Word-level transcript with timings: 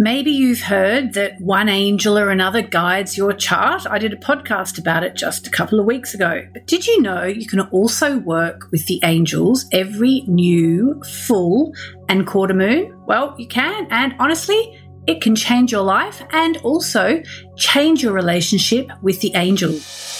Maybe 0.00 0.30
you've 0.30 0.62
heard 0.62 1.12
that 1.12 1.38
one 1.42 1.68
angel 1.68 2.18
or 2.18 2.30
another 2.30 2.62
guides 2.62 3.18
your 3.18 3.34
chart. 3.34 3.86
I 3.86 3.98
did 3.98 4.14
a 4.14 4.16
podcast 4.16 4.78
about 4.78 5.04
it 5.04 5.14
just 5.14 5.46
a 5.46 5.50
couple 5.50 5.78
of 5.78 5.84
weeks 5.84 6.14
ago. 6.14 6.40
But 6.54 6.66
did 6.66 6.86
you 6.86 7.02
know 7.02 7.24
you 7.24 7.46
can 7.46 7.60
also 7.60 8.16
work 8.16 8.70
with 8.72 8.86
the 8.86 8.98
angels 9.04 9.66
every 9.72 10.22
new, 10.26 11.02
full, 11.26 11.74
and 12.08 12.26
quarter 12.26 12.54
moon? 12.54 12.98
Well, 13.04 13.34
you 13.36 13.46
can. 13.46 13.88
And 13.90 14.14
honestly, 14.18 14.74
it 15.06 15.20
can 15.20 15.36
change 15.36 15.70
your 15.70 15.82
life 15.82 16.22
and 16.30 16.56
also 16.58 17.22
change 17.58 18.02
your 18.02 18.14
relationship 18.14 18.90
with 19.02 19.20
the 19.20 19.32
angels. 19.34 20.19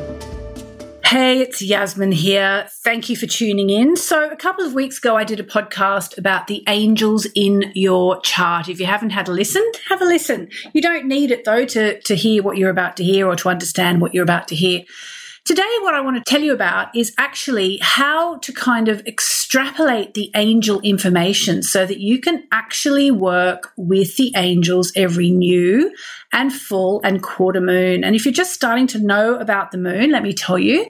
Hey, 1.11 1.41
it's 1.41 1.61
Yasmin 1.61 2.13
here. 2.13 2.69
Thank 2.85 3.09
you 3.09 3.17
for 3.17 3.25
tuning 3.27 3.69
in. 3.69 3.97
So, 3.97 4.29
a 4.29 4.35
couple 4.37 4.65
of 4.65 4.73
weeks 4.73 4.97
ago, 4.97 5.17
I 5.17 5.25
did 5.25 5.41
a 5.41 5.43
podcast 5.43 6.17
about 6.17 6.47
the 6.47 6.63
angels 6.67 7.27
in 7.35 7.69
your 7.75 8.21
chart. 8.21 8.69
If 8.69 8.79
you 8.79 8.85
haven't 8.85 9.09
had 9.09 9.27
a 9.27 9.33
listen, 9.33 9.61
have 9.89 10.01
a 10.01 10.05
listen. 10.05 10.47
You 10.71 10.81
don't 10.81 11.07
need 11.07 11.29
it 11.31 11.43
though 11.43 11.65
to, 11.65 11.99
to 11.99 12.15
hear 12.15 12.41
what 12.41 12.55
you're 12.55 12.69
about 12.69 12.95
to 12.95 13.03
hear 13.03 13.27
or 13.27 13.35
to 13.35 13.49
understand 13.49 13.99
what 13.99 14.13
you're 14.13 14.23
about 14.23 14.47
to 14.47 14.55
hear. 14.55 14.83
Today, 15.43 15.63
what 15.81 15.95
I 15.95 16.01
want 16.01 16.23
to 16.23 16.31
tell 16.31 16.41
you 16.41 16.53
about 16.53 16.95
is 16.95 17.15
actually 17.17 17.79
how 17.81 18.37
to 18.37 18.53
kind 18.53 18.87
of 18.87 19.01
extrapolate 19.07 20.13
the 20.13 20.29
angel 20.35 20.79
information 20.81 21.63
so 21.63 21.83
that 21.83 21.99
you 21.99 22.19
can 22.21 22.43
actually 22.51 23.09
work 23.09 23.73
with 23.75 24.17
the 24.17 24.31
angels 24.35 24.93
every 24.95 25.31
new 25.31 25.91
and 26.31 26.53
full 26.53 27.01
and 27.03 27.23
quarter 27.23 27.59
moon. 27.59 28.03
And 28.03 28.15
if 28.15 28.23
you're 28.23 28.31
just 28.31 28.53
starting 28.53 28.85
to 28.87 28.99
know 28.99 29.35
about 29.37 29.71
the 29.71 29.79
moon, 29.79 30.11
let 30.11 30.21
me 30.21 30.31
tell 30.31 30.59
you, 30.59 30.87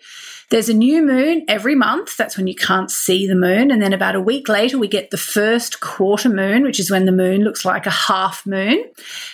there's 0.51 0.69
a 0.69 0.73
new 0.73 1.01
moon 1.01 1.45
every 1.47 1.75
month. 1.75 2.17
That's 2.17 2.35
when 2.35 2.45
you 2.45 2.55
can't 2.55 2.91
see 2.91 3.25
the 3.25 3.35
moon. 3.35 3.71
And 3.71 3.81
then 3.81 3.93
about 3.93 4.15
a 4.15 4.21
week 4.21 4.49
later, 4.49 4.77
we 4.77 4.89
get 4.89 5.09
the 5.09 5.17
first 5.17 5.79
quarter 5.79 6.27
moon, 6.27 6.63
which 6.63 6.79
is 6.79 6.91
when 6.91 7.05
the 7.05 7.11
moon 7.13 7.41
looks 7.41 7.63
like 7.63 7.85
a 7.85 7.89
half 7.89 8.45
moon. 8.45 8.83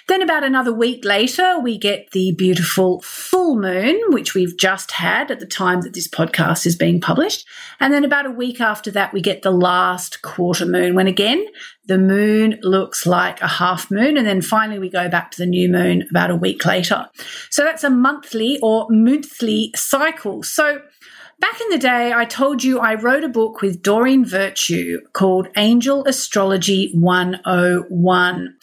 Then 0.07 0.21
about 0.21 0.43
another 0.43 0.71
week 0.71 1.03
later, 1.03 1.59
we 1.59 1.77
get 1.77 2.11
the 2.11 2.33
beautiful 2.37 3.01
full 3.01 3.59
moon, 3.59 3.99
which 4.09 4.35
we've 4.35 4.55
just 4.57 4.91
had 4.91 5.31
at 5.31 5.39
the 5.39 5.47
time 5.47 5.81
that 5.81 5.93
this 5.93 6.07
podcast 6.07 6.67
is 6.67 6.75
being 6.75 7.01
published. 7.01 7.47
And 7.79 7.91
then 7.91 8.05
about 8.05 8.27
a 8.27 8.31
week 8.31 8.61
after 8.61 8.91
that, 8.91 9.11
we 9.11 9.19
get 9.19 9.41
the 9.41 9.51
last 9.51 10.21
quarter 10.21 10.67
moon, 10.67 10.93
when 10.93 11.07
again, 11.07 11.43
the 11.87 11.97
moon 11.97 12.59
looks 12.61 13.05
like 13.05 13.41
a 13.41 13.47
half 13.47 13.89
moon. 13.89 14.17
And 14.17 14.27
then 14.27 14.41
finally, 14.41 14.79
we 14.79 14.89
go 14.89 15.09
back 15.09 15.31
to 15.31 15.37
the 15.37 15.45
new 15.45 15.69
moon 15.69 16.07
about 16.09 16.31
a 16.31 16.35
week 16.35 16.65
later. 16.65 17.07
So 17.49 17.63
that's 17.63 17.83
a 17.83 17.89
monthly 17.89 18.59
or 18.61 18.87
monthly 18.89 19.71
cycle. 19.75 20.43
So 20.43 20.81
Back 21.39 21.61
in 21.61 21.69
the 21.69 21.77
day, 21.77 22.13
I 22.13 22.25
told 22.25 22.63
you 22.63 22.79
I 22.79 22.95
wrote 22.95 23.23
a 23.23 23.29
book 23.29 23.61
with 23.61 23.83
Doreen 23.83 24.25
Virtue 24.25 25.01
called 25.13 25.47
Angel 25.55 26.03
Astrology 26.05 26.91
101. 26.95 28.55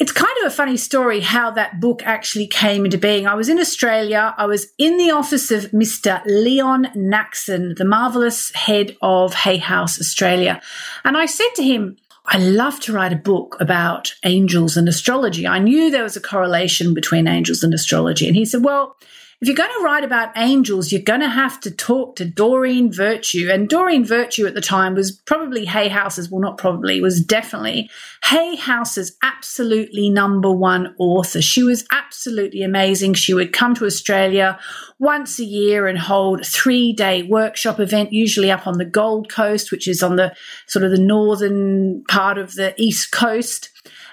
It's 0.00 0.10
kind 0.10 0.36
of 0.40 0.48
a 0.48 0.54
funny 0.54 0.76
story 0.76 1.20
how 1.20 1.52
that 1.52 1.80
book 1.80 2.02
actually 2.04 2.48
came 2.48 2.84
into 2.84 2.98
being. 2.98 3.28
I 3.28 3.34
was 3.34 3.48
in 3.48 3.60
Australia. 3.60 4.34
I 4.36 4.46
was 4.46 4.66
in 4.78 4.96
the 4.96 5.12
office 5.12 5.52
of 5.52 5.70
Mr. 5.70 6.20
Leon 6.26 6.86
Nacson, 6.96 7.76
the 7.76 7.84
marvelous 7.84 8.52
head 8.52 8.96
of 9.00 9.34
Hay 9.34 9.58
House 9.58 10.00
Australia. 10.00 10.60
And 11.04 11.16
I 11.16 11.26
said 11.26 11.50
to 11.54 11.62
him, 11.62 11.98
I 12.26 12.38
love 12.38 12.78
to 12.80 12.92
write 12.92 13.12
a 13.12 13.16
book 13.16 13.56
about 13.60 14.14
angels 14.24 14.76
and 14.76 14.88
astrology. 14.88 15.46
I 15.46 15.58
knew 15.58 15.90
there 15.90 16.04
was 16.04 16.16
a 16.16 16.20
correlation 16.20 16.94
between 16.94 17.26
angels 17.26 17.62
and 17.62 17.74
astrology. 17.74 18.26
And 18.26 18.36
he 18.36 18.44
said, 18.44 18.64
Well, 18.64 18.96
if 19.42 19.48
you're 19.48 19.56
going 19.56 19.76
to 19.76 19.84
write 19.84 20.04
about 20.04 20.30
angels, 20.36 20.92
you're 20.92 21.02
going 21.02 21.18
to 21.18 21.28
have 21.28 21.58
to 21.62 21.70
talk 21.72 22.14
to 22.14 22.24
Doreen 22.24 22.92
Virtue. 22.92 23.48
And 23.50 23.68
Doreen 23.68 24.04
Virtue 24.04 24.46
at 24.46 24.54
the 24.54 24.60
time 24.60 24.94
was 24.94 25.10
probably 25.10 25.64
Hay 25.64 25.88
House's, 25.88 26.30
well, 26.30 26.40
not 26.40 26.58
probably, 26.58 27.00
was 27.00 27.20
definitely 27.20 27.90
Hay 28.26 28.54
House's 28.54 29.16
absolutely 29.20 30.10
number 30.10 30.52
one 30.52 30.94
author. 30.96 31.42
She 31.42 31.64
was 31.64 31.84
absolutely 31.90 32.62
amazing. 32.62 33.14
She 33.14 33.34
would 33.34 33.52
come 33.52 33.74
to 33.74 33.84
Australia 33.84 34.60
once 35.00 35.40
a 35.40 35.44
year 35.44 35.88
and 35.88 35.98
hold 35.98 36.42
a 36.42 36.44
three 36.44 36.92
day 36.92 37.24
workshop 37.24 37.80
event, 37.80 38.12
usually 38.12 38.52
up 38.52 38.68
on 38.68 38.78
the 38.78 38.84
Gold 38.84 39.28
Coast, 39.28 39.72
which 39.72 39.88
is 39.88 40.04
on 40.04 40.14
the 40.14 40.32
sort 40.68 40.84
of 40.84 40.92
the 40.92 41.00
northern 41.00 42.04
part 42.04 42.38
of 42.38 42.54
the 42.54 42.80
East 42.80 43.10
Coast 43.10 43.70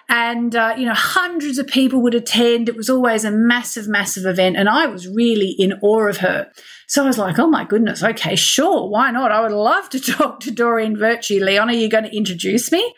and 0.10 0.56
uh, 0.56 0.74
you 0.78 0.86
know 0.86 0.94
hundreds 0.94 1.58
of 1.58 1.68
people 1.68 2.02
would 2.02 2.16
attend. 2.16 2.68
It 2.68 2.76
was 2.76 2.90
always 2.90 3.24
a 3.24 3.32
massive 3.32 3.88
massive 3.88 4.26
event 4.26 4.58
and 4.58 4.68
i 4.68 4.88
was 4.88 5.08
really 5.08 5.52
in 5.52 5.74
awe 5.82 6.10
of 6.10 6.18
her. 6.18 6.52
So 6.88 7.04
i 7.04 7.08
was 7.08 7.18
like 7.18 7.40
oh 7.40 7.48
my 7.48 7.64
goodness 7.64 8.04
okay 8.04 8.36
sure 8.36 8.90
why 8.90 9.12
not? 9.12 9.32
I 9.32 9.42
would 9.42 9.52
love 9.52 9.90
to 9.90 10.00
talk 10.14 10.40
to 10.42 10.52
doreen 10.52 10.98
virtue. 10.98 11.44
Leon 11.44 11.70
are 11.70 11.74
you 11.74 11.90
going 11.90 12.06
to 12.06 12.16
introduce 12.16 12.72
me 12.72 12.94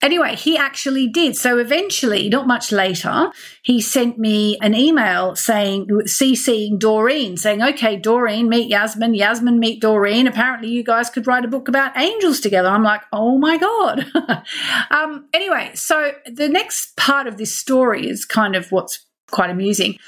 Anyway, 0.00 0.36
he 0.36 0.56
actually 0.56 1.08
did. 1.08 1.36
So 1.36 1.58
eventually, 1.58 2.28
not 2.28 2.46
much 2.46 2.70
later, 2.70 3.30
he 3.62 3.80
sent 3.80 4.16
me 4.16 4.56
an 4.62 4.74
email 4.74 5.34
saying, 5.34 5.88
CCing 5.88 6.78
Doreen, 6.78 7.36
saying, 7.36 7.62
okay, 7.62 7.96
Doreen, 7.96 8.48
meet 8.48 8.68
Yasmin, 8.68 9.14
Yasmin, 9.14 9.58
meet 9.58 9.80
Doreen. 9.80 10.28
Apparently, 10.28 10.68
you 10.68 10.84
guys 10.84 11.10
could 11.10 11.26
write 11.26 11.44
a 11.44 11.48
book 11.48 11.66
about 11.66 11.98
angels 11.98 12.38
together. 12.38 12.68
I'm 12.68 12.84
like, 12.84 13.02
oh 13.12 13.38
my 13.38 13.58
God. 13.58 14.06
um, 14.90 15.26
anyway, 15.32 15.72
so 15.74 16.12
the 16.26 16.48
next 16.48 16.96
part 16.96 17.26
of 17.26 17.36
this 17.36 17.54
story 17.54 18.08
is 18.08 18.24
kind 18.24 18.54
of 18.54 18.70
what's 18.70 19.04
quite 19.30 19.50
amusing 19.50 19.98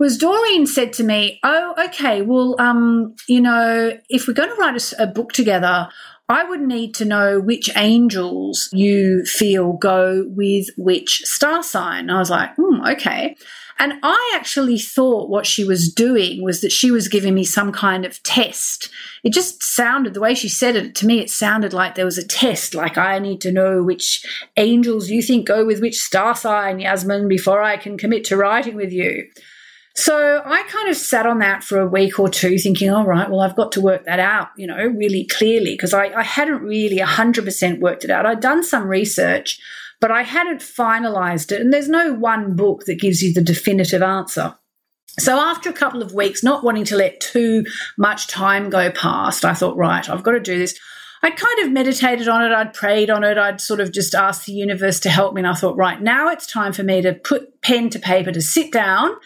was 0.00 0.16
Doreen 0.16 0.66
said 0.66 0.94
to 0.94 1.04
me, 1.04 1.38
"Oh, 1.44 1.74
okay. 1.86 2.22
Well, 2.22 2.56
um, 2.58 3.14
you 3.28 3.40
know, 3.40 3.92
if 4.08 4.26
we're 4.26 4.34
going 4.34 4.48
to 4.48 4.54
write 4.54 4.92
a, 4.94 5.02
a, 5.02 5.06
book 5.06 5.32
together, 5.32 5.90
I 6.30 6.44
would 6.44 6.60
need 6.60 6.94
to 6.94 7.04
know 7.04 7.40
which 7.40 7.68
angels 7.76 8.68
you 8.72 9.24
feel 9.24 9.72
go 9.72 10.24
with 10.28 10.68
which 10.76 11.22
star 11.24 11.60
sign. 11.64 12.08
I 12.08 12.20
was 12.20 12.30
like, 12.30 12.54
hmm, 12.54 12.80
okay. 12.86 13.36
And 13.80 13.94
I 14.04 14.32
actually 14.36 14.78
thought 14.78 15.28
what 15.28 15.44
she 15.44 15.64
was 15.64 15.92
doing 15.92 16.44
was 16.44 16.60
that 16.60 16.70
she 16.70 16.92
was 16.92 17.08
giving 17.08 17.34
me 17.34 17.42
some 17.44 17.72
kind 17.72 18.04
of 18.04 18.22
test. 18.22 18.90
It 19.24 19.32
just 19.32 19.62
sounded, 19.62 20.14
the 20.14 20.20
way 20.20 20.34
she 20.34 20.48
said 20.48 20.76
it 20.76 20.94
to 20.96 21.06
me, 21.06 21.18
it 21.18 21.30
sounded 21.30 21.72
like 21.72 21.96
there 21.96 22.04
was 22.04 22.18
a 22.18 22.26
test, 22.26 22.76
like 22.76 22.96
I 22.96 23.18
need 23.18 23.40
to 23.40 23.50
know 23.50 23.82
which 23.82 24.24
angels 24.56 25.10
you 25.10 25.22
think 25.22 25.48
go 25.48 25.64
with 25.64 25.80
which 25.80 25.98
star 25.98 26.36
sign, 26.36 26.78
Yasmin, 26.78 27.26
before 27.26 27.60
I 27.60 27.76
can 27.76 27.98
commit 27.98 28.24
to 28.26 28.36
writing 28.36 28.76
with 28.76 28.92
you. 28.92 29.24
So 29.96 30.42
I 30.44 30.62
kind 30.64 30.88
of 30.88 30.96
sat 30.96 31.26
on 31.26 31.40
that 31.40 31.64
for 31.64 31.80
a 31.80 31.86
week 31.86 32.18
or 32.18 32.28
two 32.28 32.58
thinking, 32.58 32.90
all 32.90 33.06
right, 33.06 33.28
well, 33.28 33.40
I've 33.40 33.56
got 33.56 33.72
to 33.72 33.80
work 33.80 34.04
that 34.04 34.20
out, 34.20 34.48
you 34.56 34.66
know, 34.66 34.86
really 34.86 35.26
clearly, 35.26 35.74
because 35.74 35.92
I, 35.92 36.06
I 36.06 36.22
hadn't 36.22 36.62
really 36.62 36.98
100% 36.98 37.80
worked 37.80 38.04
it 38.04 38.10
out. 38.10 38.24
I'd 38.24 38.40
done 38.40 38.62
some 38.62 38.86
research, 38.86 39.60
but 40.00 40.12
I 40.12 40.22
hadn't 40.22 40.60
finalized 40.60 41.50
it. 41.50 41.60
And 41.60 41.72
there's 41.72 41.88
no 41.88 42.14
one 42.14 42.54
book 42.54 42.84
that 42.84 43.00
gives 43.00 43.20
you 43.22 43.32
the 43.32 43.42
definitive 43.42 44.02
answer. 44.02 44.54
So 45.18 45.40
after 45.40 45.68
a 45.68 45.74
couple 45.74 46.02
of 46.02 46.14
weeks, 46.14 46.44
not 46.44 46.62
wanting 46.62 46.84
to 46.84 46.96
let 46.96 47.20
too 47.20 47.64
much 47.98 48.28
time 48.28 48.70
go 48.70 48.90
past, 48.92 49.44
I 49.44 49.54
thought, 49.54 49.76
right, 49.76 50.08
I've 50.08 50.22
got 50.22 50.32
to 50.32 50.40
do 50.40 50.56
this. 50.56 50.78
I'd 51.22 51.36
kind 51.36 51.58
of 51.58 51.72
meditated 51.72 52.28
on 52.28 52.42
it, 52.42 52.52
I'd 52.52 52.72
prayed 52.72 53.10
on 53.10 53.24
it, 53.24 53.36
I'd 53.36 53.60
sort 53.60 53.80
of 53.80 53.92
just 53.92 54.14
asked 54.14 54.46
the 54.46 54.52
universe 54.52 55.00
to 55.00 55.10
help 55.10 55.34
me. 55.34 55.40
And 55.40 55.48
I 55.48 55.54
thought, 55.54 55.76
right, 55.76 56.00
now 56.00 56.28
it's 56.28 56.46
time 56.46 56.72
for 56.72 56.84
me 56.84 57.02
to 57.02 57.12
put 57.12 57.60
pen 57.60 57.90
to 57.90 57.98
paper, 57.98 58.32
to 58.32 58.40
sit 58.40 58.72
down 58.72 59.16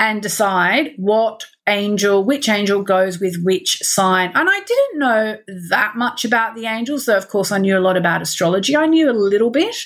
and 0.00 0.22
decide 0.22 0.94
what 0.96 1.44
angel, 1.68 2.24
which 2.24 2.48
angel 2.48 2.82
goes 2.82 3.20
with 3.20 3.36
which 3.42 3.78
sign. 3.82 4.32
And 4.34 4.48
I 4.50 4.60
didn't 4.60 4.98
know 4.98 5.36
that 5.68 5.94
much 5.94 6.24
about 6.24 6.54
the 6.54 6.64
angels, 6.64 7.04
though, 7.04 7.18
of 7.18 7.28
course, 7.28 7.52
I 7.52 7.58
knew 7.58 7.78
a 7.78 7.80
lot 7.80 7.98
about 7.98 8.22
astrology. 8.22 8.74
I 8.74 8.86
knew 8.86 9.10
a 9.10 9.12
little 9.12 9.50
bit. 9.50 9.76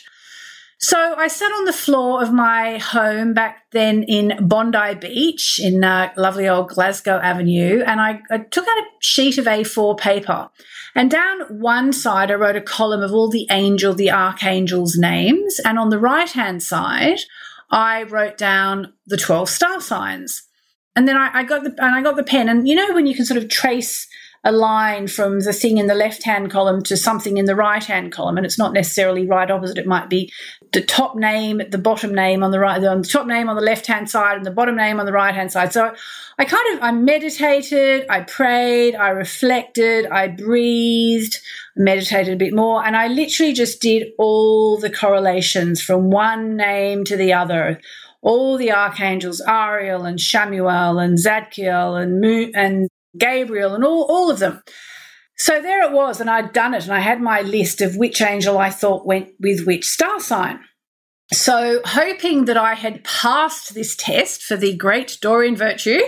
So 0.79 1.15
I 1.17 1.27
sat 1.27 1.51
on 1.51 1.65
the 1.65 1.73
floor 1.73 2.23
of 2.23 2.33
my 2.33 2.79
home 2.79 3.35
back 3.35 3.65
then 3.73 4.05
in 4.05 4.39
Bondi 4.41 4.95
Beach 4.95 5.59
in 5.61 5.83
uh, 5.83 6.13
lovely 6.17 6.49
old 6.49 6.69
Glasgow 6.69 7.19
Avenue, 7.19 7.83
and 7.85 8.01
I, 8.01 8.21
I 8.31 8.39
took 8.39 8.69
out 8.69 8.79
a 8.79 8.85
sheet 9.01 9.39
of 9.39 9.47
A4 9.47 9.99
paper. 9.99 10.49
And 10.95 11.11
down 11.11 11.41
one 11.49 11.93
side, 11.93 12.31
I 12.31 12.35
wrote 12.35 12.55
a 12.55 12.61
column 12.61 13.03
of 13.03 13.13
all 13.13 13.29
the 13.29 13.49
angel, 13.51 13.95
the 13.95 14.13
archangels' 14.13 14.97
names. 14.97 15.59
And 15.65 15.77
on 15.77 15.91
the 15.91 15.99
right 15.99 16.31
hand 16.31 16.63
side, 16.63 17.19
I 17.71 18.05
wrote 18.05 18.39
down 18.39 18.93
the 19.07 19.17
12 19.17 19.49
star 19.49 19.81
signs. 19.81 20.43
And 20.97 21.09
then 21.09 21.17
I, 21.17 21.31
I 21.41 21.43
got 21.43 21.65
the 21.65 21.75
and 21.79 21.95
I 21.95 22.03
got 22.03 22.17
the 22.17 22.23
pen. 22.23 22.49
And 22.49 22.69
you 22.69 22.75
know 22.75 22.95
when 22.95 23.07
you 23.07 23.15
can 23.15 23.25
sort 23.25 23.43
of 23.43 23.49
trace 23.49 24.07
a 24.45 24.53
line 24.53 25.09
from 25.09 25.41
the 25.41 25.55
thing 25.55 25.79
in 25.79 25.87
the 25.87 25.95
left 25.95 26.23
hand 26.23 26.51
column 26.51 26.83
to 26.83 26.97
something 26.99 27.39
in 27.39 27.47
the 27.47 27.57
right 27.57 27.83
hand 27.83 28.13
column. 28.13 28.37
And 28.37 28.45
it's 28.45 28.59
not 28.59 28.75
necessarily 28.75 29.27
right 29.27 29.51
opposite. 29.51 29.79
It 29.79 29.87
might 29.87 30.11
be 30.11 30.31
the 30.73 30.83
top 30.83 31.17
name, 31.17 31.63
the 31.71 31.79
bottom 31.79 32.15
name 32.15 32.43
on 32.43 32.51
the 32.51 32.59
right, 32.59 32.79
the 32.79 32.93
um, 32.93 33.03
top 33.03 33.27
name 33.27 33.49
on 33.49 33.57
the 33.57 33.63
left 33.63 33.87
hand 33.87 34.11
side 34.11 34.37
and 34.37 34.45
the 34.45 34.51
bottom 34.51 34.77
name 34.77 35.01
on 35.01 35.07
the 35.07 35.13
right 35.13 35.35
hand 35.35 35.51
side. 35.51 35.73
So 35.73 35.95
I 36.39 36.45
kind 36.45 36.77
of, 36.77 36.83
I 36.83 36.93
meditated, 36.93 38.05
I 38.11 38.21
prayed, 38.21 38.95
I 38.95 39.09
reflected, 39.11 40.07
I 40.07 40.29
breathed, 40.29 41.39
meditated 41.77 42.35
a 42.35 42.37
bit 42.37 42.55
more. 42.55 42.85
And 42.85 42.97
I 42.97 43.09
literally 43.09 43.53
just 43.53 43.81
did 43.81 44.09
all 44.19 44.79
the 44.79 44.91
correlations 44.91 45.83
from 45.83 46.11
one 46.11 46.57
name 46.57 47.05
to 47.05 47.17
the 47.17 47.33
other 47.33 47.81
all 48.25 48.57
the 48.57 48.73
archangels, 48.73 49.43
Ariel 49.47 50.07
and 50.07 50.19
Shamuel 50.19 51.03
and 51.05 51.19
Zadkiel 51.19 52.03
and 52.03 52.25
and 52.57 52.89
Gabriel 53.17 53.75
and 53.75 53.85
all, 53.85 54.05
all 54.05 54.31
of 54.31 54.39
them. 54.39 54.63
So 55.37 55.61
there 55.61 55.83
it 55.83 55.93
was, 55.93 56.21
and 56.21 56.31
I'd 56.31 56.53
done 56.53 56.75
it, 56.75 56.85
and 56.85 56.93
I 56.93 57.01
had 57.01 57.21
my 57.21 57.43
list 57.43 57.81
of 57.81 57.97
which 57.97 58.23
angel 58.23 58.57
I 58.57 58.71
thought 58.71 59.07
went 59.07 59.31
with 59.39 59.67
which 59.67 59.87
star 59.87 60.21
sign. 60.21 60.61
So, 61.33 61.81
hoping 61.85 62.45
that 62.45 62.57
I 62.57 62.75
had 62.75 63.03
passed 63.03 63.75
this 63.75 63.97
test 63.97 64.43
for 64.43 64.57
the 64.57 64.77
great 64.77 65.19
Doreen 65.21 65.57
Virtue, 65.57 66.01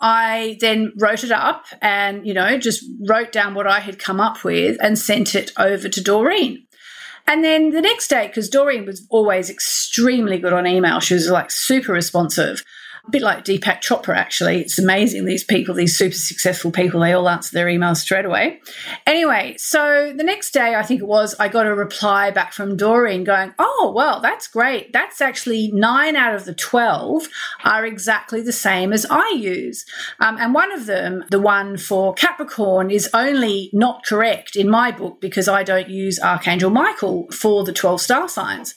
I 0.00 0.56
then 0.60 0.92
wrote 0.96 1.24
it 1.24 1.30
up 1.30 1.66
and, 1.82 2.26
you 2.26 2.32
know, 2.32 2.58
just 2.58 2.84
wrote 3.06 3.32
down 3.32 3.54
what 3.54 3.66
I 3.66 3.80
had 3.80 3.98
come 3.98 4.20
up 4.20 4.44
with 4.44 4.78
and 4.80 4.98
sent 4.98 5.34
it 5.34 5.52
over 5.58 5.88
to 5.88 6.02
Doreen. 6.02 6.66
And 7.26 7.44
then 7.44 7.70
the 7.70 7.82
next 7.82 8.08
day, 8.08 8.26
because 8.26 8.48
Doreen 8.48 8.86
was 8.86 9.06
always 9.10 9.50
extremely 9.50 10.38
good 10.38 10.52
on 10.52 10.66
email, 10.66 11.00
she 11.00 11.14
was 11.14 11.28
like 11.28 11.50
super 11.50 11.92
responsive 11.92 12.64
a 13.10 13.18
bit 13.18 13.22
like 13.22 13.44
Deepak 13.44 13.80
Chopra, 13.80 14.16
actually. 14.16 14.60
It's 14.60 14.78
amazing, 14.78 15.24
these 15.24 15.42
people, 15.42 15.74
these 15.74 15.98
super 15.98 16.14
successful 16.14 16.70
people, 16.70 17.00
they 17.00 17.12
all 17.12 17.28
answer 17.28 17.52
their 17.52 17.66
emails 17.66 17.96
straight 17.96 18.24
away. 18.24 18.60
Anyway, 19.04 19.56
so 19.58 20.12
the 20.16 20.22
next 20.22 20.52
day, 20.52 20.76
I 20.76 20.84
think 20.84 21.00
it 21.00 21.06
was, 21.06 21.34
I 21.40 21.48
got 21.48 21.66
a 21.66 21.74
reply 21.74 22.30
back 22.30 22.52
from 22.52 22.76
Doreen 22.76 23.24
going, 23.24 23.52
Oh, 23.58 23.92
well, 23.94 24.20
that's 24.20 24.46
great. 24.46 24.92
That's 24.92 25.20
actually 25.20 25.72
nine 25.72 26.14
out 26.14 26.36
of 26.36 26.44
the 26.44 26.54
12 26.54 27.28
are 27.64 27.84
exactly 27.84 28.42
the 28.42 28.52
same 28.52 28.92
as 28.92 29.04
I 29.10 29.34
use. 29.36 29.84
Um, 30.20 30.36
and 30.38 30.54
one 30.54 30.70
of 30.70 30.86
them, 30.86 31.24
the 31.30 31.40
one 31.40 31.78
for 31.78 32.14
Capricorn, 32.14 32.92
is 32.92 33.10
only 33.12 33.70
not 33.72 34.04
correct 34.06 34.54
in 34.54 34.70
my 34.70 34.92
book 34.92 35.20
because 35.20 35.48
I 35.48 35.64
don't 35.64 35.90
use 35.90 36.20
Archangel 36.20 36.70
Michael 36.70 37.28
for 37.32 37.64
the 37.64 37.72
12 37.72 38.00
star 38.00 38.28
signs. 38.28 38.76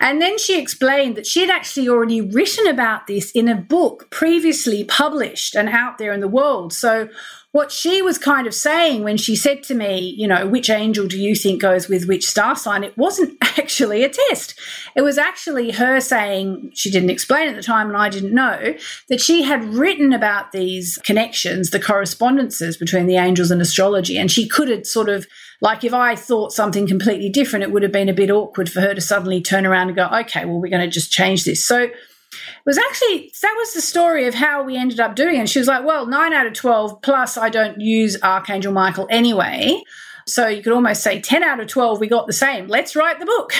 And 0.00 0.20
then 0.20 0.38
she 0.38 0.60
explained 0.60 1.16
that 1.16 1.26
she 1.26 1.40
had 1.40 1.50
actually 1.50 1.88
already 1.88 2.20
written 2.20 2.66
about 2.66 3.06
this 3.06 3.30
in 3.32 3.48
a 3.48 3.54
book 3.56 4.10
previously 4.10 4.84
published 4.84 5.54
and 5.54 5.68
out 5.68 5.98
there 5.98 6.12
in 6.12 6.20
the 6.20 6.28
world. 6.28 6.72
So, 6.72 7.08
what 7.54 7.70
she 7.70 8.02
was 8.02 8.18
kind 8.18 8.48
of 8.48 8.52
saying 8.52 9.04
when 9.04 9.16
she 9.16 9.36
said 9.36 9.62
to 9.62 9.76
me, 9.76 10.12
you 10.18 10.26
know, 10.26 10.44
which 10.44 10.68
angel 10.68 11.06
do 11.06 11.16
you 11.16 11.36
think 11.36 11.62
goes 11.62 11.88
with 11.88 12.08
which 12.08 12.26
star 12.26 12.56
sign? 12.56 12.82
It 12.82 12.98
wasn't 12.98 13.38
actually 13.42 14.02
a 14.02 14.08
test. 14.08 14.58
It 14.96 15.02
was 15.02 15.18
actually 15.18 15.70
her 15.70 16.00
saying, 16.00 16.72
she 16.74 16.90
didn't 16.90 17.10
explain 17.10 17.48
at 17.48 17.54
the 17.54 17.62
time 17.62 17.86
and 17.86 17.96
I 17.96 18.08
didn't 18.08 18.34
know, 18.34 18.74
that 19.08 19.20
she 19.20 19.44
had 19.44 19.62
written 19.72 20.12
about 20.12 20.50
these 20.50 20.98
connections, 21.04 21.70
the 21.70 21.78
correspondences 21.78 22.76
between 22.76 23.06
the 23.06 23.18
angels 23.18 23.52
and 23.52 23.62
astrology. 23.62 24.18
And 24.18 24.32
she 24.32 24.48
could 24.48 24.66
have 24.66 24.84
sort 24.84 25.08
of 25.08 25.24
like 25.60 25.84
if 25.84 25.94
I 25.94 26.16
thought 26.16 26.50
something 26.50 26.88
completely 26.88 27.28
different, 27.28 27.62
it 27.62 27.70
would 27.70 27.84
have 27.84 27.92
been 27.92 28.08
a 28.08 28.14
bit 28.14 28.32
awkward 28.32 28.68
for 28.68 28.80
her 28.80 28.94
to 28.94 29.00
suddenly 29.00 29.40
turn 29.40 29.64
around 29.64 29.90
and 29.90 29.96
go, 29.96 30.08
okay, 30.08 30.44
well, 30.44 30.60
we're 30.60 30.70
going 30.70 30.82
to 30.82 30.92
just 30.92 31.12
change 31.12 31.44
this. 31.44 31.64
So 31.64 31.86
it 32.34 32.66
was 32.66 32.78
actually, 32.78 33.32
that 33.42 33.54
was 33.56 33.74
the 33.74 33.80
story 33.80 34.26
of 34.26 34.34
how 34.34 34.62
we 34.62 34.76
ended 34.76 35.00
up 35.00 35.14
doing 35.14 35.36
it. 35.36 35.40
And 35.40 35.50
she 35.50 35.58
was 35.58 35.68
like, 35.68 35.84
well, 35.84 36.06
nine 36.06 36.32
out 36.32 36.46
of 36.46 36.52
12, 36.52 37.02
plus 37.02 37.36
I 37.36 37.48
don't 37.48 37.80
use 37.80 38.16
Archangel 38.22 38.72
Michael 38.72 39.06
anyway. 39.10 39.82
So 40.26 40.48
you 40.48 40.62
could 40.62 40.72
almost 40.72 41.02
say 41.02 41.20
10 41.20 41.42
out 41.42 41.60
of 41.60 41.66
12, 41.66 42.00
we 42.00 42.06
got 42.06 42.26
the 42.26 42.32
same. 42.32 42.66
Let's 42.66 42.96
write 42.96 43.20
the 43.20 43.26
book. 43.26 43.52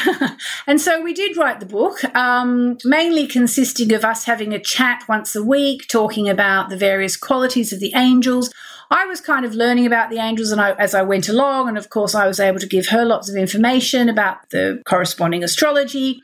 and 0.67 0.81
so 0.81 1.03
we 1.03 1.13
did 1.13 1.37
write 1.37 1.61
the 1.61 1.67
book, 1.67 2.03
um, 2.17 2.79
mainly 2.85 3.27
consisting 3.27 3.93
of 3.93 4.05
us 4.05 4.25
having 4.25 4.55
a 4.55 4.59
chat 4.59 5.05
once 5.07 5.37
a 5.37 5.43
week, 5.43 5.89
talking 5.89 6.29
about 6.29 6.71
the 6.71 6.77
various 6.77 7.19
qualities 7.19 7.73
of 7.73 7.81
the 7.81 7.93
angels, 7.95 8.51
I 8.91 9.07
was 9.07 9.21
kind 9.21 9.45
of 9.45 9.55
learning 9.55 9.87
about 9.87 10.11
the 10.11 10.19
angels 10.19 10.51
and 10.51 10.61
I, 10.61 10.73
as 10.73 10.95
I 10.95 11.03
went 11.03 11.29
along. 11.29 11.69
And 11.69 11.79
of 11.79 11.91
course, 11.91 12.15
I 12.15 12.27
was 12.27 12.41
able 12.41 12.61
to 12.61 12.67
give 12.67 12.89
her 12.89 13.05
lots 13.05 13.29
of 13.29 13.37
information 13.37 14.09
about 14.09 14.51
the 14.51 14.83
corresponding 14.87 15.43
astrology. 15.43 16.23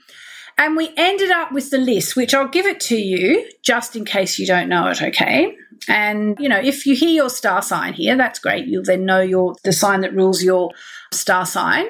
And 0.58 0.76
we 0.76 0.90
ended 0.96 1.30
up 1.30 1.52
with 1.52 1.70
the 1.70 1.78
list, 1.78 2.16
which 2.16 2.34
I'll 2.34 2.48
give 2.48 2.66
it 2.66 2.80
to 2.80 2.96
you 2.96 3.48
just 3.62 3.96
in 3.96 4.04
case 4.04 4.38
you 4.38 4.46
don't 4.46 4.68
know 4.68 4.88
it, 4.88 5.02
okay? 5.02 5.56
And 5.88 6.36
you 6.38 6.48
know, 6.48 6.58
if 6.58 6.86
you 6.86 6.94
hear 6.94 7.10
your 7.10 7.30
star 7.30 7.62
sign 7.62 7.94
here, 7.94 8.16
that's 8.16 8.38
great. 8.38 8.66
You'll 8.66 8.84
then 8.84 9.04
know 9.04 9.20
your 9.20 9.54
the 9.64 9.72
sign 9.72 10.02
that 10.02 10.14
rules 10.14 10.42
your 10.42 10.70
star 11.12 11.46
sign 11.46 11.86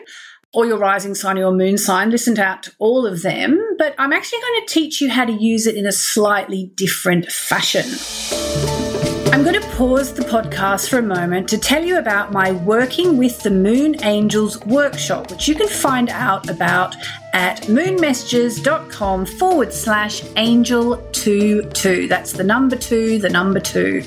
or 0.52 0.66
your 0.66 0.78
rising 0.78 1.14
sign 1.14 1.36
or 1.36 1.40
your 1.40 1.52
moon 1.52 1.78
sign. 1.78 2.10
Listen 2.10 2.38
out 2.38 2.64
to 2.64 2.72
all 2.78 3.06
of 3.06 3.22
them, 3.22 3.60
but 3.78 3.94
I'm 3.98 4.12
actually 4.12 4.40
going 4.40 4.66
to 4.66 4.74
teach 4.74 5.00
you 5.00 5.10
how 5.10 5.24
to 5.24 5.32
use 5.32 5.66
it 5.66 5.76
in 5.76 5.86
a 5.86 5.92
slightly 5.92 6.72
different 6.74 7.30
fashion. 7.30 8.89
I'm 9.32 9.44
going 9.44 9.60
to 9.60 9.68
pause 9.76 10.12
the 10.12 10.24
podcast 10.24 10.90
for 10.90 10.98
a 10.98 11.02
moment 11.02 11.48
to 11.50 11.58
tell 11.58 11.84
you 11.84 11.98
about 11.98 12.32
my 12.32 12.50
Working 12.50 13.16
with 13.16 13.40
the 13.44 13.50
Moon 13.50 13.94
Angels 14.02 14.60
workshop, 14.66 15.30
which 15.30 15.46
you 15.46 15.54
can 15.54 15.68
find 15.68 16.08
out 16.08 16.50
about 16.50 16.96
at 17.32 17.62
moonmessages.com 17.62 19.26
forward 19.26 19.72
slash 19.72 20.22
angel22. 20.22 22.08
That's 22.08 22.32
the 22.32 22.42
number 22.42 22.74
two, 22.74 23.20
the 23.20 23.28
number 23.28 23.60
two. 23.60 24.02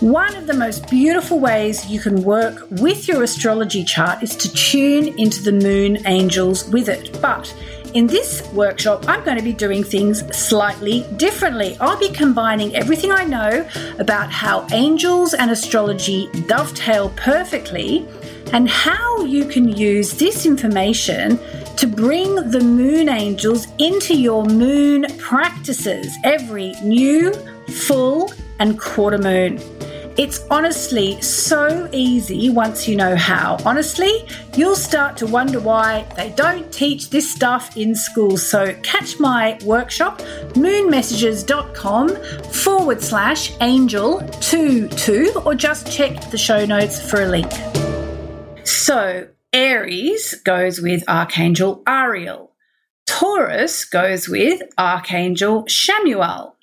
One 0.00 0.34
of 0.34 0.46
the 0.46 0.54
most 0.54 0.88
beautiful 0.88 1.40
ways 1.40 1.86
you 1.86 2.00
can 2.00 2.22
work 2.22 2.66
with 2.70 3.06
your 3.06 3.22
astrology 3.22 3.84
chart 3.84 4.22
is 4.22 4.34
to 4.36 4.50
tune 4.54 5.08
into 5.18 5.42
the 5.42 5.52
moon 5.52 5.98
angels 6.06 6.66
with 6.70 6.88
it. 6.88 7.20
But 7.20 7.54
in 7.94 8.08
this 8.08 8.46
workshop, 8.52 9.04
I'm 9.08 9.24
going 9.24 9.38
to 9.38 9.42
be 9.42 9.52
doing 9.52 9.84
things 9.84 10.24
slightly 10.36 11.06
differently. 11.16 11.76
I'll 11.80 11.98
be 11.98 12.10
combining 12.10 12.74
everything 12.74 13.12
I 13.12 13.24
know 13.24 13.68
about 14.00 14.32
how 14.32 14.66
angels 14.72 15.32
and 15.32 15.50
astrology 15.50 16.28
dovetail 16.48 17.10
perfectly 17.10 18.06
and 18.52 18.68
how 18.68 19.24
you 19.24 19.46
can 19.46 19.68
use 19.68 20.12
this 20.12 20.44
information 20.44 21.38
to 21.76 21.86
bring 21.86 22.34
the 22.50 22.60
moon 22.60 23.08
angels 23.08 23.68
into 23.78 24.14
your 24.14 24.44
moon 24.44 25.06
practices 25.18 26.12
every 26.24 26.74
new, 26.82 27.32
full, 27.86 28.32
and 28.58 28.78
quarter 28.78 29.18
moon. 29.18 29.73
It's 30.16 30.46
honestly 30.48 31.20
so 31.20 31.88
easy 31.92 32.48
once 32.48 32.86
you 32.86 32.94
know 32.94 33.16
how. 33.16 33.56
Honestly, 33.66 34.28
you'll 34.56 34.76
start 34.76 35.16
to 35.16 35.26
wonder 35.26 35.58
why 35.58 36.06
they 36.14 36.30
don't 36.30 36.72
teach 36.72 37.10
this 37.10 37.28
stuff 37.32 37.76
in 37.76 37.96
school. 37.96 38.36
So 38.36 38.74
catch 38.84 39.18
my 39.18 39.58
workshop, 39.64 40.20
moonmessages.com 40.54 42.08
forward 42.52 43.02
slash 43.02 43.52
angel 43.60 44.20
22, 44.40 45.42
or 45.44 45.56
just 45.56 45.90
check 45.90 46.30
the 46.30 46.38
show 46.38 46.64
notes 46.64 47.10
for 47.10 47.22
a 47.22 47.26
link. 47.26 47.50
So 48.62 49.26
Aries 49.52 50.34
goes 50.44 50.80
with 50.80 51.02
Archangel 51.08 51.82
Ariel. 51.88 52.52
Taurus 53.06 53.84
goes 53.84 54.28
with 54.28 54.62
Archangel 54.78 55.64
Shamuel. 55.64 56.53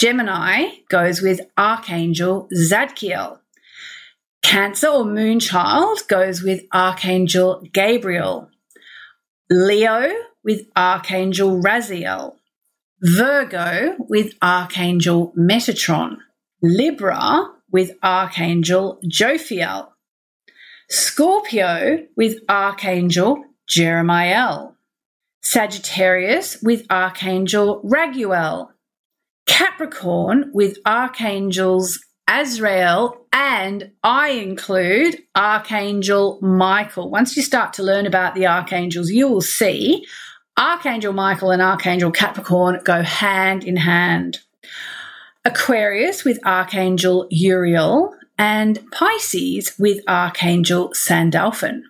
Gemini 0.00 0.76
goes 0.88 1.20
with 1.20 1.42
Archangel 1.58 2.48
Zadkiel. 2.56 3.38
Cancer 4.42 4.86
or 4.88 5.04
Moonchild 5.04 6.08
goes 6.08 6.42
with 6.42 6.62
Archangel 6.72 7.62
Gabriel. 7.70 8.48
Leo 9.50 10.10
with 10.42 10.62
Archangel 10.74 11.60
Raziel. 11.60 12.36
Virgo 13.02 13.96
with 14.08 14.32
Archangel 14.40 15.34
Metatron. 15.36 16.16
Libra 16.62 17.50
with 17.70 17.90
Archangel 18.02 19.00
Jophiel. 19.04 19.88
Scorpio 20.88 22.06
with 22.16 22.38
Archangel 22.48 23.44
Jeremiel. 23.68 24.76
Sagittarius 25.42 26.56
with 26.62 26.86
Archangel 26.88 27.82
Raguel. 27.84 28.70
Capricorn 29.50 30.50
with 30.54 30.78
archangels 30.86 31.98
Azrael, 32.28 33.26
and 33.32 33.90
I 34.04 34.30
include 34.30 35.18
Archangel 35.34 36.38
Michael. 36.40 37.10
Once 37.10 37.36
you 37.36 37.42
start 37.42 37.72
to 37.74 37.82
learn 37.82 38.06
about 38.06 38.36
the 38.36 38.46
archangels, 38.46 39.10
you 39.10 39.28
will 39.28 39.42
see 39.42 40.06
Archangel 40.56 41.12
Michael 41.12 41.50
and 41.50 41.60
Archangel 41.60 42.12
Capricorn 42.12 42.80
go 42.84 43.02
hand 43.02 43.64
in 43.64 43.76
hand. 43.76 44.38
Aquarius 45.44 46.24
with 46.24 46.38
Archangel 46.46 47.26
Uriel, 47.30 48.14
and 48.38 48.78
Pisces 48.92 49.74
with 49.80 49.98
Archangel 50.06 50.94
Sandalphon. 50.94 51.84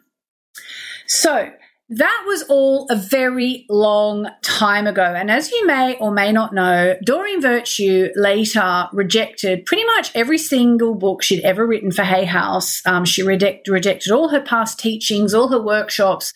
So, 1.07 1.53
that 1.91 2.25
was 2.27 2.45
all 2.45 2.87
a 2.89 2.95
very 2.95 3.67
long 3.69 4.29
time 4.43 4.87
ago. 4.87 5.03
And 5.03 5.29
as 5.29 5.51
you 5.51 5.67
may 5.67 5.97
or 5.97 6.13
may 6.13 6.31
not 6.31 6.55
know, 6.55 6.97
Doreen 7.05 7.43
Virtue 7.43 8.11
later 8.15 8.89
rejected 8.93 9.67
pretty 9.67 9.85
much 9.85 10.13
every 10.15 10.39
single 10.39 10.95
book 10.95 11.23
she'd 11.23 11.43
ever 11.43 11.67
written 11.67 11.91
for 11.91 12.05
Hay 12.05 12.25
House. 12.25 12.81
Um, 12.87 13.05
she 13.05 13.25
reject, 13.25 13.67
rejected 13.67 14.13
all 14.13 14.29
her 14.29 14.41
past 14.41 14.79
teachings, 14.79 15.35
all 15.35 15.49
her 15.49 15.61
workshops, 15.61 16.33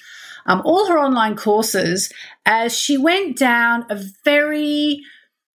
um, 0.46 0.60
all 0.64 0.88
her 0.88 0.98
online 0.98 1.36
courses, 1.36 2.12
as 2.44 2.76
she 2.76 2.98
went 2.98 3.38
down 3.38 3.86
a 3.88 4.02
very 4.24 5.02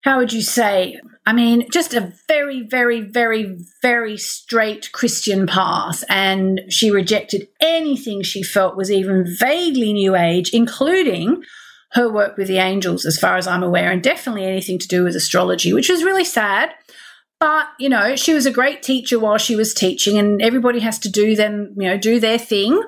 how 0.02 0.18
would 0.18 0.32
you 0.32 0.42
say? 0.42 1.00
I 1.30 1.34
mean, 1.34 1.70
just 1.70 1.94
a 1.94 2.12
very, 2.28 2.64
very, 2.64 3.02
very, 3.02 3.56
very 3.84 4.18
straight 4.18 4.92
Christian 4.94 5.46
path. 5.46 6.04
And 6.10 6.62
she 6.70 6.90
rejected 6.90 7.48
anything 7.62 8.24
she 8.24 8.42
felt 8.42 8.76
was 8.76 8.92
even 8.92 9.28
vaguely 9.38 9.94
New 9.94 10.16
Age, 10.16 10.50
including 10.54 11.44
her 11.92 12.12
work 12.12 12.36
with 12.36 12.48
the 12.48 12.58
angels, 12.58 13.06
as 13.06 13.20
far 13.20 13.38
as 13.38 13.46
I'm 13.46 13.62
aware, 13.62 13.92
and 13.92 14.02
definitely 14.02 14.44
anything 14.44 14.80
to 14.80 14.88
do 14.88 15.04
with 15.04 15.16
astrology, 15.16 15.72
which 15.72 15.88
was 15.88 16.04
really 16.04 16.26
sad. 16.26 16.72
But, 17.40 17.68
you 17.78 17.90
know, 17.90 18.16
she 18.16 18.34
was 18.34 18.48
a 18.48 18.52
great 18.52 18.82
teacher 18.82 19.20
while 19.20 19.38
she 19.38 19.56
was 19.56 19.76
teaching, 19.76 20.18
and 20.18 20.42
everybody 20.42 20.80
has 20.80 20.98
to 20.98 21.10
do 21.10 21.36
them, 21.36 21.76
you 21.78 21.90
know, 21.90 21.98
do 21.98 22.20
their 22.20 22.40
thing. 22.40 22.82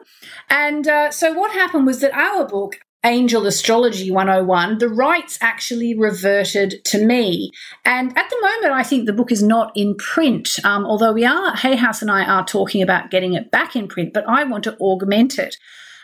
And 0.50 0.88
uh, 0.88 1.12
so 1.12 1.31
what 1.31 1.51
happened 1.51 1.86
was 1.86 2.00
that 2.00 2.15
our 2.15 2.48
book 2.48 2.77
Angel 3.03 3.48
Astrology 3.48 4.12
101, 4.12 4.77
the 4.77 4.88
rights 4.88 5.39
actually 5.41 5.98
reverted 5.98 6.86
to 6.86 7.03
me. 7.03 7.51
And 7.84 8.15
at 8.15 8.29
the 8.29 8.39
moment, 8.41 8.74
I 8.74 8.84
think 8.84 9.05
the 9.05 9.13
book 9.13 9.31
is 9.31 9.41
not 9.41 9.72
in 9.75 9.96
print, 9.96 10.60
um, 10.63 10.86
although 10.86 11.12
we 11.12 11.25
are, 11.25 11.55
Hay 11.55 11.75
House 11.75 12.03
and 12.03 12.12
I 12.12 12.24
are 12.24 12.46
talking 12.46 12.84
about 12.84 13.10
getting 13.10 13.34
it 13.34 13.50
back 13.50 13.75
in 13.75 13.88
print, 13.88 14.13
but 14.13 14.27
I 14.27 14.43
want 14.43 14.63
to 14.65 14.77
augment 14.77 15.39
it. 15.39 15.58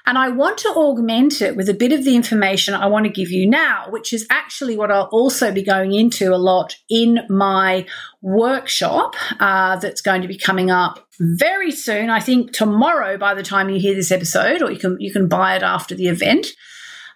And 0.08 0.18
I 0.18 0.30
want 0.30 0.58
to 0.60 0.70
augment 0.70 1.42
it 1.42 1.56
with 1.56 1.68
a 1.70 1.74
bit 1.74 1.92
of 1.92 2.06
the 2.06 2.16
information 2.16 2.74
I 2.74 2.88
want 2.88 3.06
to 3.06 3.12
give 3.12 3.30
you 3.30 3.48
now, 3.48 3.89
which 3.89 4.13
is 4.13 4.25
actually 4.30 4.77
what 4.77 4.89
I'll 4.89 5.10
also 5.12 5.51
be 5.51 5.62
going 5.62 5.94
into 5.94 6.34
a 6.34 6.38
lot 6.38 6.77
in 6.89 7.20
my 7.30 7.86
workshop 8.22 9.16
uh, 9.42 9.75
that's 9.75 10.00
going 10.00 10.22
to 10.22 10.27
be 10.27 10.38
coming 10.38 10.72
up 10.72 11.06
very 11.20 11.72
soon. 11.72 12.10
I 12.10 12.22
think 12.22 12.54
tomorrow, 12.54 13.18
by 13.18 13.34
the 13.34 13.44
time 13.44 13.70
you 13.70 13.82
hear 13.82 13.96
this 13.96 14.12
episode, 14.12 14.62
or 14.62 14.72
you 14.72 14.80
can 14.80 14.96
you 15.01 15.12
can 15.12 15.27
buy 15.27 15.58
it 15.58 15.62
after 15.62 15.94
the 15.94 16.08
event 16.08 16.48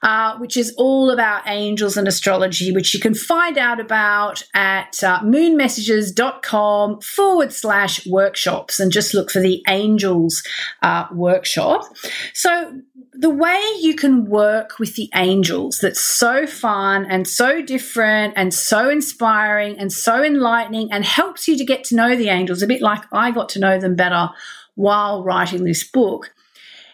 uh, 0.03 0.38
which 0.38 0.58
is 0.58 0.74
all 0.77 1.12
about 1.12 1.43
angels 1.48 1.96
and 1.98 2.08
astrology, 2.08 2.72
which 2.72 2.93
you 2.93 3.00
can 3.00 3.13
find 3.13 3.58
out 3.58 3.79
about 3.79 4.43
at 4.53 5.03
uh, 5.03 5.20
moonmessages.com 5.20 7.01
forward 7.01 7.53
slash 7.53 8.05
workshops 8.08 8.79
and 8.79 8.91
just 8.91 9.13
look 9.13 9.29
for 9.29 9.39
the 9.39 9.63
angels 9.67 10.43
uh, 10.81 11.05
workshop. 11.12 11.84
So, 12.34 12.81
the 13.13 13.29
way 13.29 13.62
you 13.81 13.93
can 13.93 14.25
work 14.25 14.79
with 14.79 14.96
the 14.96 15.10
angels 15.13 15.79
that's 15.79 16.00
so 16.00 16.48
fun 16.48 17.05
and 17.05 17.27
so 17.27 17.62
different 17.62 18.34
and 18.36 18.51
so 18.53 18.89
inspiring 18.89 19.77
and 19.77 19.93
so 19.93 20.24
enlightening 20.24 20.91
and 20.91 21.05
helps 21.05 21.48
you 21.48 21.55
to 21.58 21.65
get 21.65 21.84
to 21.86 21.96
know 21.96 22.15
the 22.15 22.29
angels, 22.29 22.63
a 22.63 22.67
bit 22.67 22.81
like 22.81 23.03
I 23.12 23.29
got 23.29 23.50
to 23.50 23.60
know 23.60 23.79
them 23.79 23.96
better 23.96 24.29
while 24.75 25.24
writing 25.24 25.63
this 25.65 25.84
book 25.84 26.34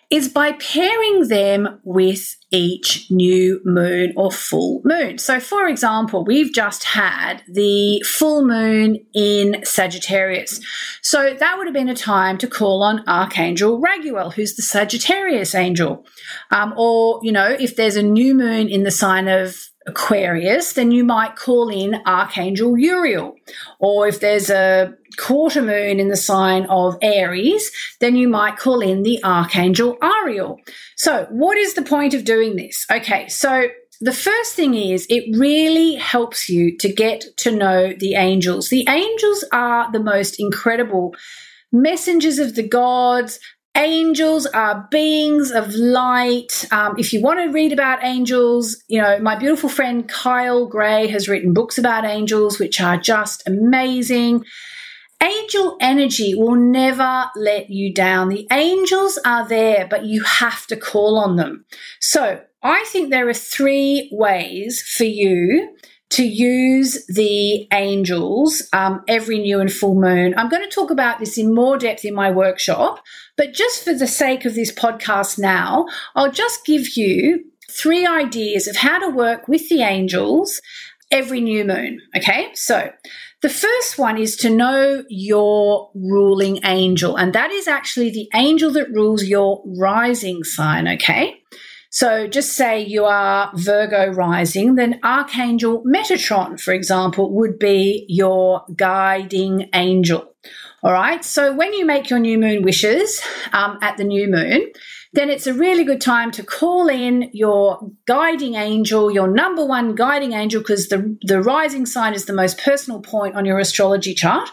is 0.10 0.30
by 0.30 0.54
pairing 0.54 1.28
them 1.28 1.82
with 1.84 2.36
each 2.50 3.08
new 3.12 3.60
moon 3.66 4.14
or 4.16 4.32
full 4.32 4.82
moon. 4.86 5.18
So, 5.18 5.40
for 5.40 5.68
example, 5.68 6.24
we've 6.24 6.54
just 6.54 6.86
had 6.86 7.44
the 7.52 8.02
full 8.04 8.46
moon 8.46 9.06
in 9.14 9.66
Sagittarius. 9.66 10.62
So, 11.02 11.34
that 11.34 11.58
would 11.58 11.68
have 11.68 11.74
been 11.74 11.90
a 11.90 11.96
time 11.96 12.38
to 12.38 12.48
call 12.48 12.84
on 12.84 13.04
Archangel 13.08 13.82
Raguel, 13.82 14.34
who's 14.34 14.56
the 14.56 14.62
Sagittarius 14.62 15.54
angel. 15.54 16.06
Um, 16.52 16.74
or, 16.78 17.20
you 17.22 17.34
know, 17.34 17.50
if 17.60 17.76
there's 17.76 17.98
a 17.98 18.04
new 18.04 18.34
moon 18.34 18.70
in 18.70 18.84
the 18.84 18.92
sign 18.92 19.28
of 19.28 19.67
Aquarius, 19.88 20.74
then 20.74 20.92
you 20.92 21.04
might 21.04 21.36
call 21.36 21.70
in 21.70 22.02
Archangel 22.06 22.78
Uriel. 22.78 23.36
Or 23.80 24.08
if 24.08 24.20
there's 24.20 24.50
a 24.50 24.94
quarter 25.18 25.62
moon 25.62 26.00
in 26.00 26.10
the 26.10 26.18
sign 26.18 26.66
of 26.66 26.98
Aries, 27.02 27.72
then 28.00 28.16
you 28.16 28.28
might 28.28 28.58
call 28.58 28.82
in 28.82 29.04
the 29.04 29.24
Archangel 29.24 29.98
Ariel. 30.04 30.60
So, 30.98 31.28
what 31.32 31.58
is 31.58 31.74
the 31.74 31.82
point 31.82 32.14
of 32.14 32.26
doing 32.26 32.56
this? 32.58 32.86
Okay, 32.92 33.28
so 33.30 33.70
the 34.02 34.14
first 34.14 34.54
thing 34.54 34.76
is 34.76 35.08
it 35.10 35.36
really 35.38 35.96
helps 35.96 36.50
you 36.50 36.78
to 36.78 36.94
get 36.94 37.26
to 37.38 37.52
know 37.52 37.94
the 37.98 38.16
angels. 38.16 38.70
The 38.70 38.86
angels 38.88 39.44
are 39.52 39.92
the 39.92 40.00
most 40.00 40.40
incredible 40.40 41.16
messengers 41.72 42.40
of 42.40 42.56
the 42.56 42.68
gods, 42.68 43.40
angels 43.78 44.46
are 44.48 44.88
beings 44.90 45.52
of 45.52 45.74
light. 45.76 46.66
Um, 46.72 46.96
if 46.98 47.14
you 47.14 47.22
want 47.22 47.40
to 47.40 47.52
read 47.52 47.72
about 47.72 48.04
angels, 48.04 48.84
you 48.88 49.02
know, 49.02 49.20
my 49.20 49.36
beautiful 49.36 49.70
friend 49.70 50.10
Kyle 50.10 50.66
Gray 50.66 51.08
has 51.08 51.30
written 51.30 51.54
books 51.54 51.78
about 51.78 52.04
angels, 52.04 52.60
which 52.60 52.82
are 52.82 52.98
just 52.98 53.48
amazing. 53.48 54.44
Angel 55.24 55.78
energy 55.80 56.36
will 56.36 56.56
never 56.56 57.30
let 57.36 57.70
you 57.70 57.94
down. 57.94 58.30
The 58.30 58.48
angels 58.52 59.20
are 59.26 59.48
there, 59.48 59.88
but 59.88 60.06
you 60.06 60.24
have 60.24 60.68
to 60.68 60.76
call 60.76 61.18
on 61.18 61.38
them. 61.38 61.66
So 62.00 62.42
I 62.64 62.84
think 62.88 63.10
there 63.10 63.30
are 63.30 63.34
three 63.34 64.10
ways 64.12 64.82
for 64.82 65.06
you 65.06 65.76
to 66.10 66.24
use 66.24 67.06
the 67.08 67.68
angels 67.74 68.68
um, 68.74 69.04
every 69.08 69.40
new 69.40 69.60
and 69.60 69.72
full 69.72 69.96
moon. 69.96 70.34
I'm 70.38 70.50
going 70.50 70.64
to 70.64 70.74
talk 70.74 70.90
about 70.90 71.20
this 71.20 71.38
in 71.38 71.54
more 71.54 71.78
depth 71.78 72.06
in 72.06 72.16
my 72.16 72.32
workshop, 72.32 73.04
but 73.36 73.54
just 73.54 73.84
for 73.84 73.94
the 73.94 74.08
sake 74.08 74.46
of 74.46 74.56
this 74.56 74.72
podcast 74.72 75.38
now, 75.38 75.86
I'll 76.16 76.32
just 76.32 76.66
give 76.66 76.96
you 76.96 77.44
three 77.70 78.06
ideas 78.06 78.68
of 78.68 78.78
how 78.78 79.00
to 79.00 79.10
work 79.10 79.48
with 79.48 79.68
the 79.70 79.82
angels 79.82 80.62
every 81.12 81.42
new 81.42 81.66
moon. 81.66 82.02
Okay, 82.16 82.50
so 82.54 82.92
the 83.42 83.50
first 83.50 83.98
one 83.98 84.18
is 84.18 84.36
to 84.38 84.50
know 84.50 85.04
your 85.10 85.92
ruling 85.94 86.60
angel, 86.64 87.18
and 87.18 87.34
that 87.34 87.52
is 87.52 87.68
actually 87.68 88.10
the 88.10 88.30
angel 88.34 88.72
that 88.72 88.92
rules 88.92 89.26
your 89.26 89.62
rising 89.66 90.44
sign. 90.44 90.88
Okay. 90.88 91.37
So 91.98 92.28
just 92.28 92.54
say 92.54 92.86
you 92.86 93.06
are 93.06 93.50
Virgo 93.56 94.12
rising, 94.12 94.76
then 94.76 95.00
Archangel 95.04 95.84
Metatron, 95.84 96.62
for 96.62 96.72
example, 96.72 97.34
would 97.34 97.58
be 97.58 98.06
your 98.08 98.66
guiding 98.76 99.68
angel. 99.74 100.32
All 100.84 100.94
right. 100.94 101.26
So 101.26 101.56
when 101.56 101.74
you 101.74 101.88
make 101.88 102.12
your 102.12 102.20
new 102.20 102.38
moon 102.38 102.62
wishes 102.62 103.20
um, 103.52 103.80
at 103.82 103.98
the 103.98 104.04
new 104.04 104.28
moon, 104.28 104.72
then 105.14 105.32
it's 105.32 105.48
a 105.48 105.56
really 105.56 105.84
good 105.84 106.00
time 106.00 106.30
to 106.34 106.44
call 106.44 106.88
in 106.88 107.32
your 107.34 107.80
guiding 108.06 108.54
angel, 108.54 109.10
your 109.10 109.28
number 109.28 109.66
one 109.66 109.96
guiding 109.96 110.34
angel, 110.34 110.62
because 110.62 110.90
the, 110.90 111.18
the 111.24 111.42
rising 111.42 111.88
sign 111.88 112.14
is 112.14 112.26
the 112.26 112.32
most 112.32 112.60
personal 112.60 113.02
point 113.02 113.36
on 113.36 113.44
your 113.44 113.58
astrology 113.58 114.14
chart 114.14 114.52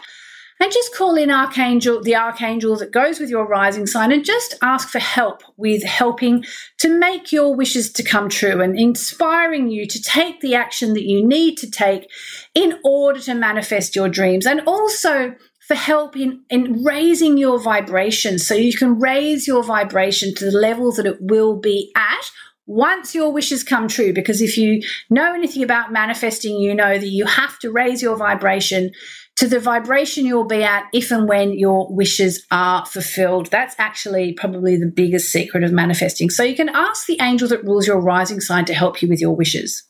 and 0.59 0.71
just 0.71 0.95
call 0.95 1.15
in 1.15 1.29
archangel 1.29 2.01
the 2.01 2.15
archangel 2.15 2.75
that 2.77 2.91
goes 2.91 3.19
with 3.19 3.29
your 3.29 3.45
rising 3.45 3.85
sign 3.85 4.11
and 4.11 4.25
just 4.25 4.55
ask 4.61 4.89
for 4.89 4.99
help 4.99 5.43
with 5.57 5.83
helping 5.83 6.43
to 6.77 6.87
make 6.87 7.31
your 7.31 7.55
wishes 7.55 7.91
to 7.91 8.03
come 8.03 8.29
true 8.29 8.61
and 8.61 8.77
inspiring 8.79 9.69
you 9.69 9.85
to 9.85 10.01
take 10.01 10.41
the 10.41 10.55
action 10.55 10.93
that 10.93 11.05
you 11.05 11.25
need 11.25 11.57
to 11.57 11.69
take 11.69 12.09
in 12.53 12.79
order 12.83 13.19
to 13.19 13.33
manifest 13.33 13.95
your 13.95 14.09
dreams. 14.09 14.45
And 14.45 14.61
also 14.61 15.35
for 15.67 15.75
help 15.75 16.15
in, 16.15 16.43
in 16.49 16.83
raising 16.83 17.37
your 17.37 17.59
vibration 17.59 18.37
so 18.37 18.53
you 18.53 18.77
can 18.77 18.99
raise 18.99 19.47
your 19.47 19.63
vibration 19.63 20.33
to 20.35 20.45
the 20.45 20.57
level 20.57 20.91
that 20.91 21.07
it 21.07 21.17
will 21.19 21.55
be 21.59 21.91
at 21.95 22.31
once 22.65 23.13
your 23.13 23.31
wishes 23.31 23.63
come 23.63 23.87
true. 23.87 24.13
Because 24.13 24.41
if 24.41 24.57
you 24.57 24.81
know 25.09 25.33
anything 25.33 25.63
about 25.63 25.91
manifesting, 25.91 26.59
you 26.59 26.73
know 26.73 26.97
that 26.97 27.07
you 27.07 27.25
have 27.25 27.59
to 27.59 27.71
raise 27.71 28.01
your 28.01 28.17
vibration 28.17 28.91
to 29.37 29.47
the 29.47 29.59
vibration 29.59 30.25
you'll 30.25 30.45
be 30.45 30.63
at 30.63 30.85
if 30.93 31.11
and 31.11 31.27
when 31.27 31.57
your 31.57 31.93
wishes 31.93 32.45
are 32.51 32.85
fulfilled. 32.85 33.47
That's 33.47 33.75
actually 33.77 34.33
probably 34.33 34.77
the 34.77 34.85
biggest 34.85 35.31
secret 35.31 35.63
of 35.63 35.73
manifesting. 35.73 36.29
So 36.29 36.43
you 36.43 36.55
can 36.55 36.69
ask 36.69 37.05
the 37.05 37.17
angel 37.21 37.49
that 37.49 37.63
rules 37.63 37.85
your 37.85 37.99
rising 37.99 38.39
sign 38.39 38.65
to 38.65 38.73
help 38.73 39.01
you 39.01 39.09
with 39.09 39.19
your 39.19 39.35
wishes. 39.35 39.83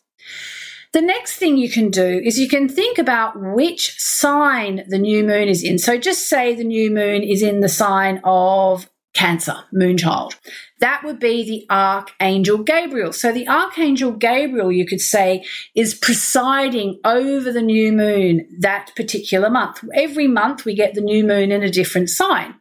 The 0.94 1.01
next 1.01 1.36
thing 1.38 1.58
you 1.58 1.70
can 1.70 1.91
do 1.91 2.22
is 2.24 2.39
you 2.39 2.48
can 2.48 2.70
think 2.70 2.98
about 2.98 3.34
which 3.38 4.00
sign 4.00 4.86
the 4.88 4.98
new 4.98 5.25
moon 5.25 5.50
is 5.50 5.62
in. 5.62 5.77
So 5.77 5.98
just 5.98 6.27
say 6.27 6.55
the 6.55 6.63
new 6.63 6.89
moon 6.89 7.22
is 7.22 7.41
in 7.41 7.60
the 7.60 7.70
sign 7.70 8.22
of 8.24 8.89
Cancer, 9.16 9.56
Moonchild. 9.74 10.36
That 10.82 11.04
would 11.04 11.20
be 11.20 11.44
the 11.44 11.66
Archangel 11.74 12.60
Gabriel. 12.60 13.14
So 13.14 13.32
the 13.32 13.48
Archangel 13.48 14.12
Gabriel, 14.12 14.72
you 14.72 14.86
could 14.86 15.02
say, 15.02 15.46
is 15.74 15.96
presiding 15.96 17.00
over 17.06 17.52
the 17.52 17.62
new 17.62 17.94
moon 17.94 18.46
that 18.60 18.92
particular 18.96 19.50
month. 19.50 19.84
Every 19.94 20.28
month 20.28 20.66
we 20.66 20.76
get 20.76 20.94
the 20.94 21.02
new 21.02 21.24
moon 21.24 21.52
in 21.52 21.64
a 21.64 21.72
different 21.72 22.10
sign. 22.10 22.56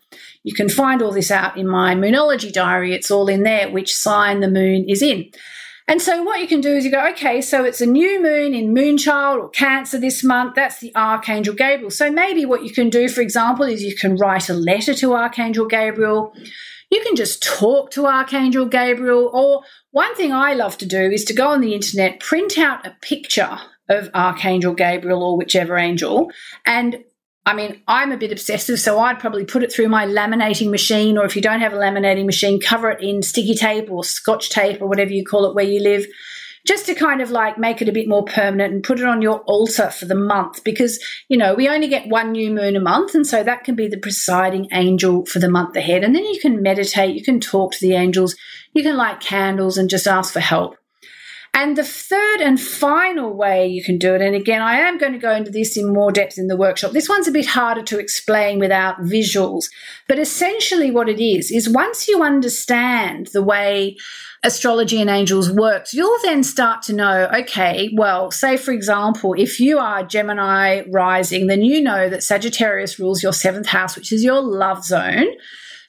You 0.45 0.55
can 0.55 0.69
find 0.69 1.03
all 1.03 1.13
this 1.13 1.33
out 1.33 1.59
in 1.59 1.67
my 1.67 1.95
Moonology 1.95 2.53
diary. 2.53 2.95
It's 2.95 3.11
all 3.11 3.29
in 3.29 3.43
there, 3.43 3.71
which 3.71 3.95
sign 3.95 4.41
the 4.41 4.51
moon 4.51 4.89
is 4.89 5.03
in. 5.03 5.31
And 5.87 6.01
so 6.01 6.23
what 6.23 6.41
you 6.41 6.49
can 6.49 6.63
do 6.63 6.75
is 6.75 6.87
you 6.87 6.91
go, 6.91 7.07
okay, 7.11 7.43
so 7.43 7.63
it's 7.63 7.83
a 7.83 7.87
new 7.87 8.23
moon 8.23 8.55
in 8.55 8.75
Moonchild 8.75 9.39
or 9.39 9.49
Cancer 9.51 9.99
this 9.99 10.25
month. 10.25 10.55
That's 10.55 10.81
the 10.81 10.95
Archangel 10.97 11.55
Gabriel. 11.55 11.91
So 11.91 12.11
maybe 12.11 12.47
what 12.47 12.65
you 12.65 12.73
can 12.73 12.89
do, 12.89 13.07
for 13.07 13.21
example, 13.21 13.67
is 13.67 13.83
you 13.83 13.95
can 13.95 14.17
write 14.17 14.49
a 14.49 14.55
letter 14.55 14.95
to 14.95 15.13
Archangel 15.13 15.67
Gabriel. 15.67 16.35
You 16.91 17.03
can 17.03 17.17
just 17.17 17.43
talk 17.43 17.91
to 17.93 18.07
Archangel 18.07 18.65
Gabriel, 18.65 19.31
or 19.35 19.65
One 19.95 20.17
thing 20.17 20.33
I 20.33 20.55
love 20.55 20.77
to 20.79 20.87
do 20.87 20.99
is 20.99 21.25
to 21.27 21.33
go 21.33 21.51
on 21.51 21.61
the 21.61 21.73
internet, 21.73 22.19
print 22.19 22.59
out 22.59 22.85
a 22.85 22.97
picture 23.01 23.61
of 23.89 24.11
Archangel 24.13 24.75
Gabriel 24.75 25.23
or 25.23 25.37
whichever 25.37 25.77
angel, 25.77 26.33
and 26.67 27.05
I 27.47 27.55
mean, 27.55 27.83
I'm 27.87 28.11
a 28.11 28.17
bit 28.17 28.33
obsessive, 28.33 28.81
so 28.81 28.99
I'd 28.99 29.19
probably 29.19 29.45
put 29.45 29.63
it 29.63 29.73
through 29.73 29.89
my 29.89 30.07
laminating 30.07 30.71
machine, 30.71 31.19
or 31.19 31.27
if 31.27 31.37
you 31.37 31.43
don't 31.43 31.61
have 31.61 31.75
a 31.75 31.77
laminating 31.77 32.25
machine, 32.25 32.59
cover 32.59 32.91
it 32.91 33.03
in 33.03 33.23
sticky 33.23 33.55
tape 33.55 33.91
or 33.91 34.03
scotch 34.03 34.49
tape 34.49 34.81
or 34.81 34.87
whatever 34.89 35.13
you 35.13 35.25
call 35.25 35.45
it 35.45 35.55
where 35.55 35.65
you 35.65 35.81
live, 35.81 36.07
just 36.67 36.87
to 36.87 36.95
kind 36.95 37.21
of 37.21 37.31
like 37.31 37.59
make 37.59 37.83
it 37.83 37.89
a 37.89 37.93
bit 37.93 38.09
more 38.09 38.25
permanent 38.25 38.73
and 38.73 38.83
put 38.83 38.99
it 38.99 39.05
on 39.05 39.21
your 39.21 39.41
altar 39.41 39.91
for 39.91 40.07
the 40.07 40.15
month 40.15 40.65
because, 40.65 40.99
you 41.29 41.37
know, 41.37 41.55
we 41.55 41.69
only 41.69 41.89
get 41.89 42.09
one 42.09 42.33
new 42.33 42.51
moon 42.51 42.77
a 42.77 42.81
month. 42.81 43.15
And 43.15 43.27
so 43.27 43.43
that 43.43 43.65
can 43.65 43.75
be 43.75 43.89
the 43.89 43.99
presiding 43.99 44.69
angel 44.73 45.27
for 45.27 45.39
the 45.39 45.51
month 45.51 45.77
ahead. 45.77 46.03
And 46.03 46.15
then 46.15 46.25
you 46.25 46.41
can 46.41 46.63
meditate, 46.63 47.15
you 47.15 47.23
can 47.23 47.41
talk 47.41 47.73
to 47.73 47.81
the 47.81 47.93
angels, 47.93 48.35
you 48.73 48.83
can 48.83 48.97
light 48.97 49.21
candles 49.21 49.77
and 49.77 49.91
just 49.91 50.07
ask 50.07 50.33
for 50.33 50.41
help. 50.41 50.79
And 51.57 51.79
the 51.79 51.85
third 51.85 52.41
and 52.41 52.61
final 52.61 53.33
way 53.33 53.69
you 53.69 53.83
can 53.83 53.97
do 53.97 54.13
it, 54.13 54.21
and 54.21 54.35
again, 54.35 54.61
I 54.61 54.81
am 54.81 54.99
going 54.99 55.13
to 55.13 55.19
go 55.19 55.33
into 55.33 55.53
this 55.53 55.77
in 55.77 55.95
more 55.95 56.11
depth 56.11 56.37
in 56.37 56.49
the 56.49 56.57
workshop. 56.57 56.91
This 56.91 57.09
one's 57.09 57.29
a 57.29 57.33
bit 57.33 57.47
harder 57.47 57.83
to 57.85 58.01
explain 58.01 58.59
without 58.59 58.99
visuals, 59.03 59.71
but 60.09 60.19
essentially 60.19 60.91
what 60.91 61.09
it 61.09 61.25
is, 61.25 61.53
is 61.53 61.69
once 61.69 62.09
you 62.09 62.25
understand 62.25 63.29
the 63.29 63.43
way 63.43 63.97
astrology 64.43 65.01
and 65.01 65.09
angels 65.09 65.49
works, 65.49 65.95
you'll 65.95 66.19
then 66.23 66.43
start 66.43 66.83
to 66.83 66.93
know, 66.93 67.31
okay, 67.33 67.89
well, 67.97 68.33
say 68.33 68.57
for 68.57 68.73
example, 68.73 69.33
if 69.35 69.61
you 69.61 69.79
are 69.79 70.05
Gemini 70.05 70.83
rising, 70.91 71.47
then 71.47 71.63
you 71.63 71.81
know 71.81 72.11
that 72.11 72.25
Sagittarius 72.25 72.99
rules 72.99 73.23
your 73.23 73.33
seventh 73.33 73.69
house, 73.69 73.95
which 73.95 74.11
is 74.11 74.25
your 74.25 74.43
love 74.43 74.85
zone. 74.85 75.29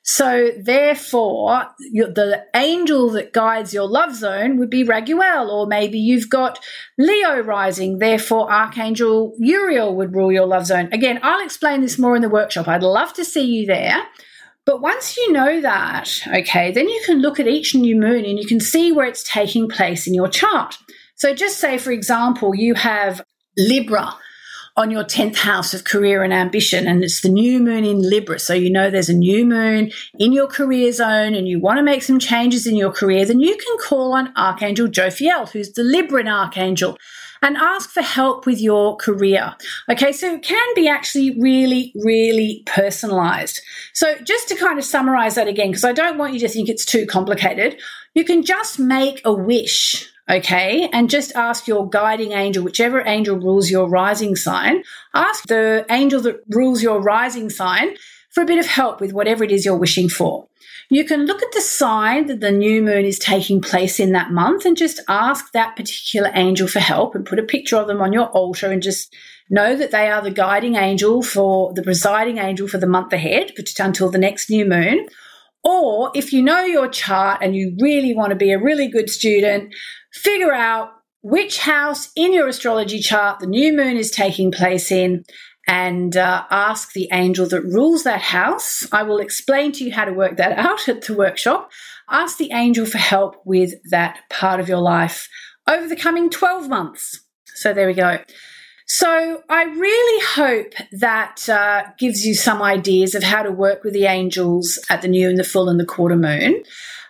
So, 0.07 0.51
therefore, 0.55 1.65
the 1.79 2.45
angel 2.55 3.09
that 3.09 3.33
guides 3.33 3.73
your 3.73 3.87
love 3.87 4.13
zone 4.13 4.59
would 4.59 4.69
be 4.69 4.83
Raguel, 4.83 5.49
or 5.49 5.65
maybe 5.65 5.97
you've 5.97 6.29
got 6.29 6.59
Leo 6.99 7.39
rising, 7.41 7.97
therefore, 7.97 8.51
Archangel 8.51 9.33
Uriel 9.39 9.95
would 9.95 10.13
rule 10.13 10.31
your 10.31 10.45
love 10.45 10.67
zone. 10.67 10.89
Again, 10.91 11.19
I'll 11.23 11.43
explain 11.43 11.81
this 11.81 11.97
more 11.97 12.15
in 12.15 12.21
the 12.21 12.29
workshop. 12.29 12.67
I'd 12.67 12.83
love 12.83 13.13
to 13.13 13.25
see 13.25 13.45
you 13.45 13.65
there. 13.65 14.03
But 14.63 14.79
once 14.79 15.17
you 15.17 15.31
know 15.31 15.59
that, 15.61 16.21
okay, 16.27 16.71
then 16.71 16.87
you 16.87 17.01
can 17.03 17.19
look 17.19 17.39
at 17.39 17.47
each 17.47 17.73
new 17.73 17.95
moon 17.95 18.25
and 18.25 18.37
you 18.37 18.45
can 18.45 18.59
see 18.59 18.91
where 18.91 19.07
it's 19.07 19.23
taking 19.23 19.67
place 19.67 20.05
in 20.05 20.13
your 20.13 20.29
chart. 20.29 20.77
So, 21.15 21.33
just 21.33 21.57
say, 21.57 21.79
for 21.79 21.89
example, 21.89 22.53
you 22.53 22.75
have 22.75 23.23
Libra 23.57 24.15
on 24.77 24.91
your 24.91 25.03
10th 25.03 25.37
house 25.37 25.73
of 25.73 25.85
career 25.85 26.23
and 26.23 26.33
ambition. 26.33 26.87
And 26.87 27.03
it's 27.03 27.21
the 27.21 27.29
new 27.29 27.59
moon 27.59 27.85
in 27.85 28.01
Libra. 28.01 28.39
So 28.39 28.53
you 28.53 28.69
know 28.69 28.89
there's 28.89 29.09
a 29.09 29.13
new 29.13 29.45
moon 29.45 29.91
in 30.19 30.33
your 30.33 30.47
career 30.47 30.91
zone 30.91 31.33
and 31.33 31.47
you 31.47 31.59
want 31.59 31.77
to 31.77 31.83
make 31.83 32.03
some 32.03 32.19
changes 32.19 32.67
in 32.67 32.75
your 32.75 32.91
career, 32.91 33.25
then 33.25 33.39
you 33.39 33.55
can 33.55 33.77
call 33.77 34.13
on 34.13 34.33
Archangel 34.35 34.87
Jophiel, 34.87 35.49
who's 35.49 35.71
the 35.73 35.81
Libran 35.81 36.31
Archangel 36.31 36.97
and 37.41 37.57
ask 37.57 37.91
for 37.91 38.01
help 38.01 38.45
with 38.45 38.59
your 38.59 38.95
career. 38.97 39.55
Okay, 39.89 40.11
so 40.11 40.33
it 40.33 40.41
can 40.41 40.67
be 40.75 40.87
actually 40.87 41.39
really, 41.39 41.93
really 41.95 42.63
personalized. 42.65 43.61
So, 43.93 44.15
just 44.23 44.47
to 44.49 44.55
kind 44.55 44.79
of 44.79 44.85
summarize 44.85 45.35
that 45.35 45.47
again, 45.47 45.67
because 45.67 45.83
I 45.83 45.93
don't 45.93 46.17
want 46.17 46.33
you 46.33 46.39
to 46.39 46.49
think 46.49 46.69
it's 46.69 46.85
too 46.85 47.05
complicated, 47.05 47.79
you 48.15 48.23
can 48.23 48.43
just 48.43 48.79
make 48.79 49.21
a 49.23 49.33
wish 49.33 50.09
okay? 50.29 50.89
And 50.91 51.09
just 51.09 51.35
ask 51.35 51.67
your 51.67 51.89
guiding 51.89 52.31
angel, 52.31 52.63
whichever 52.63 53.01
angel 53.05 53.37
rules 53.37 53.69
your 53.69 53.87
rising 53.87 54.35
sign, 54.35 54.83
ask 55.13 55.47
the 55.47 55.85
angel 55.89 56.21
that 56.21 56.41
rules 56.49 56.81
your 56.81 57.01
rising 57.01 57.49
sign 57.49 57.95
for 58.31 58.43
a 58.43 58.45
bit 58.45 58.59
of 58.59 58.65
help 58.65 58.99
with 58.99 59.13
whatever 59.13 59.43
it 59.43 59.51
is 59.51 59.65
you're 59.65 59.77
wishing 59.77 60.09
for. 60.09 60.47
You 60.89 61.03
can 61.03 61.25
look 61.25 61.41
at 61.41 61.51
the 61.53 61.61
sign 61.61 62.27
that 62.27 62.41
the 62.41 62.51
new 62.51 62.83
moon 62.83 63.05
is 63.05 63.17
taking 63.17 63.59
place 63.59 63.99
in 63.99 64.11
that 64.11 64.31
month 64.31 64.65
and 64.65 64.77
just 64.77 64.99
ask 65.07 65.51
that 65.51 65.75
particular 65.75 66.29
angel 66.35 66.67
for 66.67 66.79
help 66.79 67.15
and 67.15 67.25
put 67.25 67.39
a 67.39 67.43
picture 67.43 67.77
of 67.77 67.87
them 67.87 68.01
on 68.01 68.13
your 68.13 68.27
altar 68.27 68.71
and 68.71 68.83
just 68.83 69.15
know 69.49 69.75
that 69.75 69.91
they 69.91 70.09
are 70.11 70.21
the 70.21 70.29
guiding 70.29 70.75
angel 70.75 71.23
for 71.23 71.73
the 71.73 71.81
presiding 71.81 72.37
angel 72.37 72.67
for 72.67 72.77
the 72.77 72.87
month 72.87 73.13
ahead, 73.13 73.51
until 73.79 74.11
the 74.11 74.19
next 74.19 74.49
new 74.49 74.65
moon. 74.65 75.07
Or 75.63 76.11
if 76.13 76.31
you 76.31 76.43
know 76.43 76.63
your 76.63 76.87
chart 76.87 77.39
and 77.41 77.55
you 77.55 77.75
really 77.79 78.13
want 78.13 78.29
to 78.29 78.35
be 78.35 78.51
a 78.51 78.61
really 78.61 78.87
good 78.87 79.09
student, 79.09 79.73
figure 80.15 80.53
out 80.53 80.91
which 81.21 81.59
house 81.59 82.11
in 82.15 82.33
your 82.33 82.47
astrology 82.47 82.99
chart 82.99 83.39
the 83.39 83.47
new 83.47 83.75
moon 83.75 83.97
is 83.97 84.11
taking 84.11 84.51
place 84.51 84.91
in 84.91 85.23
and 85.67 86.15
uh, 86.15 86.43
ask 86.51 86.93
the 86.93 87.09
angel 87.11 87.47
that 87.47 87.63
rules 87.63 88.03
that 88.03 88.21
house. 88.21 88.87
I 88.91 89.03
will 89.03 89.17
explain 89.17 89.71
to 89.73 89.83
you 89.83 89.91
how 89.91 90.05
to 90.05 90.13
work 90.13 90.37
that 90.37 90.57
out 90.57 90.87
at 90.87 91.03
the 91.03 91.15
workshop. 91.15 91.71
Ask 92.09 92.37
the 92.37 92.51
angel 92.51 92.85
for 92.85 92.99
help 92.99 93.37
with 93.45 93.73
that 93.89 94.19
part 94.29 94.59
of 94.59 94.69
your 94.69 94.81
life 94.81 95.27
over 95.67 95.87
the 95.87 95.95
coming 95.95 96.29
12 96.29 96.69
months. 96.69 97.21
So 97.55 97.73
there 97.73 97.87
we 97.87 97.93
go. 97.93 98.19
So 98.87 99.41
I 99.49 99.63
really 99.63 100.25
hope 100.35 100.73
that 100.91 101.49
uh, 101.49 101.85
gives 101.97 102.23
you 102.23 102.35
some 102.35 102.61
ideas 102.61 103.15
of 103.15 103.23
how 103.23 103.41
to 103.41 103.51
work 103.51 103.83
with 103.83 103.93
the 103.93 104.05
angels 104.05 104.79
at 104.91 105.01
the 105.01 105.07
new 105.07 105.27
and 105.27 105.39
the 105.39 105.43
full 105.43 105.69
and 105.69 105.79
the 105.79 105.85
quarter 105.85 106.15
moon. 106.15 106.61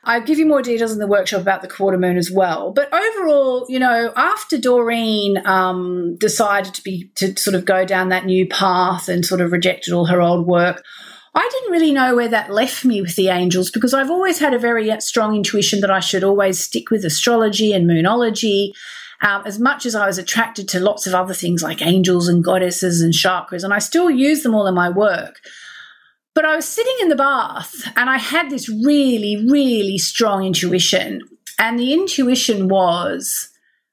I'll 0.06 0.22
give 0.22 0.38
you 0.38 0.46
more 0.46 0.62
details 0.62 0.92
in 0.92 1.00
the 1.00 1.08
workshop 1.08 1.42
about 1.42 1.64
the 1.64 1.68
quarter 1.68 1.98
moon 1.98 2.18
as 2.18 2.30
well. 2.30 2.72
But 2.72 2.94
overall, 2.94 3.66
you 3.68 3.80
know, 3.80 4.14
after 4.16 4.58
Doreen 4.58 5.46
um, 5.46 6.16
decided 6.18 6.76
to 6.76 6.84
be 6.84 7.10
to 7.16 7.36
sort 7.38 7.56
of 7.56 7.66
go 7.66 7.86
down 7.86 8.10
that 8.10 8.26
new 8.26 8.48
path 8.48 9.10
and 9.10 9.26
sort 9.26 9.42
of 9.42 9.52
rejected 9.52 9.94
all 9.94 10.06
her 10.06 10.22
old 10.22 10.46
work, 10.46 10.84
I 11.34 11.50
didn't 11.52 11.72
really 11.72 11.92
know 11.92 12.16
where 12.16 12.30
that 12.30 12.52
left 12.52 12.86
me 12.86 13.02
with 13.02 13.16
the 13.16 13.30
angels 13.30 13.72
because 13.72 13.94
I've 13.94 14.12
always 14.12 14.40
had 14.40 14.54
a 14.54 14.60
very 14.60 14.90
strong 15.02 15.36
intuition 15.36 15.82
that 15.82 15.92
I 15.92 16.00
should 16.00 16.24
always 16.24 16.60
stick 16.60 16.92
with 16.92 17.04
astrology 17.04 17.74
and 17.74 17.90
moonology. 17.90 18.72
Um, 19.22 19.44
as 19.46 19.58
much 19.58 19.86
as 19.86 19.96
I 19.96 20.06
was 20.06 20.18
attracted 20.18 20.68
to 20.70 20.80
lots 20.80 21.08
of 21.08 21.16
other 21.16 21.34
things 21.34 21.64
like 21.64 21.82
angels 21.82 22.28
and 22.28 22.44
goddesses 22.44 23.02
and 23.02 23.14
chakras, 23.14 23.64
and 23.64 23.74
I 23.74 23.80
still 23.80 24.10
use 24.10 24.44
them 24.44 24.54
all 24.54 24.68
in 24.68 24.76
my 24.76 24.90
work. 24.90 25.40
But 26.36 26.46
I 26.46 26.56
was 26.56 26.66
sitting 26.68 26.96
in 27.02 27.10
the 27.10 27.16
bath 27.16 27.74
and 27.96 28.10
I 28.10 28.18
had 28.18 28.50
this 28.50 28.70
really, 28.70 29.46
really 29.50 29.98
strong 29.98 30.46
intuition. 30.46 31.22
And 31.58 31.80
the 31.80 31.94
intuition 31.94 32.68
was 32.68 33.50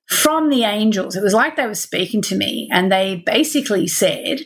from 0.08 0.50
the 0.50 0.64
angels. 0.64 1.14
It 1.14 1.22
was 1.22 1.34
like 1.34 1.56
they 1.56 1.66
were 1.66 1.76
speaking 1.76 2.20
to 2.22 2.36
me. 2.36 2.68
And 2.72 2.90
they 2.90 3.22
basically 3.24 3.86
said, 3.86 4.40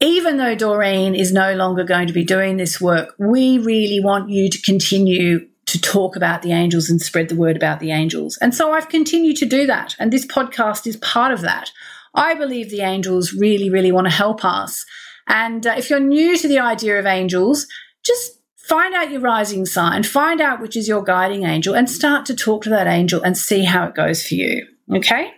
even 0.00 0.38
though 0.38 0.54
Doreen 0.54 1.14
is 1.14 1.32
no 1.32 1.54
longer 1.54 1.84
going 1.84 2.06
to 2.06 2.12
be 2.14 2.24
doing 2.24 2.56
this 2.56 2.80
work, 2.80 3.14
we 3.18 3.58
really 3.58 4.00
want 4.02 4.30
you 4.30 4.48
to 4.48 4.62
continue 4.62 5.46
to 5.66 5.80
talk 5.80 6.16
about 6.16 6.42
the 6.42 6.52
angels 6.52 6.90
and 6.90 7.00
spread 7.00 7.28
the 7.28 7.36
word 7.36 7.56
about 7.56 7.78
the 7.78 7.92
angels. 7.92 8.36
And 8.38 8.54
so 8.54 8.72
I've 8.72 8.88
continued 8.88 9.36
to 9.36 9.46
do 9.46 9.66
that. 9.66 9.94
And 9.98 10.12
this 10.12 10.26
podcast 10.26 10.86
is 10.86 10.96
part 10.96 11.32
of 11.32 11.42
that. 11.42 11.70
I 12.14 12.34
believe 12.34 12.70
the 12.70 12.80
angels 12.80 13.32
really, 13.32 13.70
really 13.70 13.92
want 13.92 14.06
to 14.06 14.12
help 14.12 14.44
us. 14.44 14.84
And 15.32 15.66
uh, 15.66 15.74
if 15.76 15.88
you're 15.90 15.98
new 15.98 16.36
to 16.36 16.46
the 16.46 16.58
idea 16.58 16.98
of 16.98 17.06
angels, 17.06 17.66
just 18.04 18.38
find 18.56 18.94
out 18.94 19.10
your 19.10 19.20
rising 19.20 19.64
sign, 19.66 20.02
find 20.02 20.40
out 20.40 20.60
which 20.60 20.76
is 20.76 20.86
your 20.86 21.02
guiding 21.02 21.44
angel, 21.44 21.74
and 21.74 21.90
start 21.90 22.26
to 22.26 22.36
talk 22.36 22.62
to 22.64 22.70
that 22.70 22.86
angel 22.86 23.22
and 23.22 23.36
see 23.36 23.64
how 23.64 23.86
it 23.86 23.94
goes 23.94 24.24
for 24.24 24.34
you. 24.34 24.66
Okay? 24.94 25.32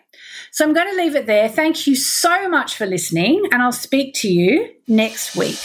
So 0.50 0.64
I'm 0.64 0.74
going 0.74 0.90
to 0.90 0.96
leave 0.96 1.14
it 1.14 1.26
there. 1.26 1.48
Thank 1.48 1.86
you 1.86 1.94
so 1.94 2.48
much 2.48 2.76
for 2.76 2.86
listening, 2.86 3.44
and 3.52 3.62
I'll 3.62 3.72
speak 3.72 4.14
to 4.16 4.28
you 4.28 4.68
next 4.88 5.36
week. 5.36 5.58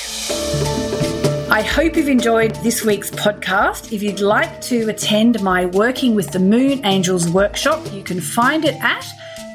I 1.51 1.63
hope 1.63 1.95
you've 1.95 2.07
enjoyed 2.07 2.55
this 2.57 2.85
week's 2.85 3.09
podcast. 3.09 3.91
If 3.91 4.03
you'd 4.03 4.19
like 4.19 4.61
to 4.61 4.89
attend 4.89 5.41
my 5.41 5.65
Working 5.65 6.13
with 6.13 6.31
the 6.31 6.39
Moon 6.39 6.85
Angels 6.85 7.27
workshop, 7.27 7.91
you 7.91 8.03
can 8.03 8.21
find 8.21 8.65
it 8.65 8.75
at 8.83 9.05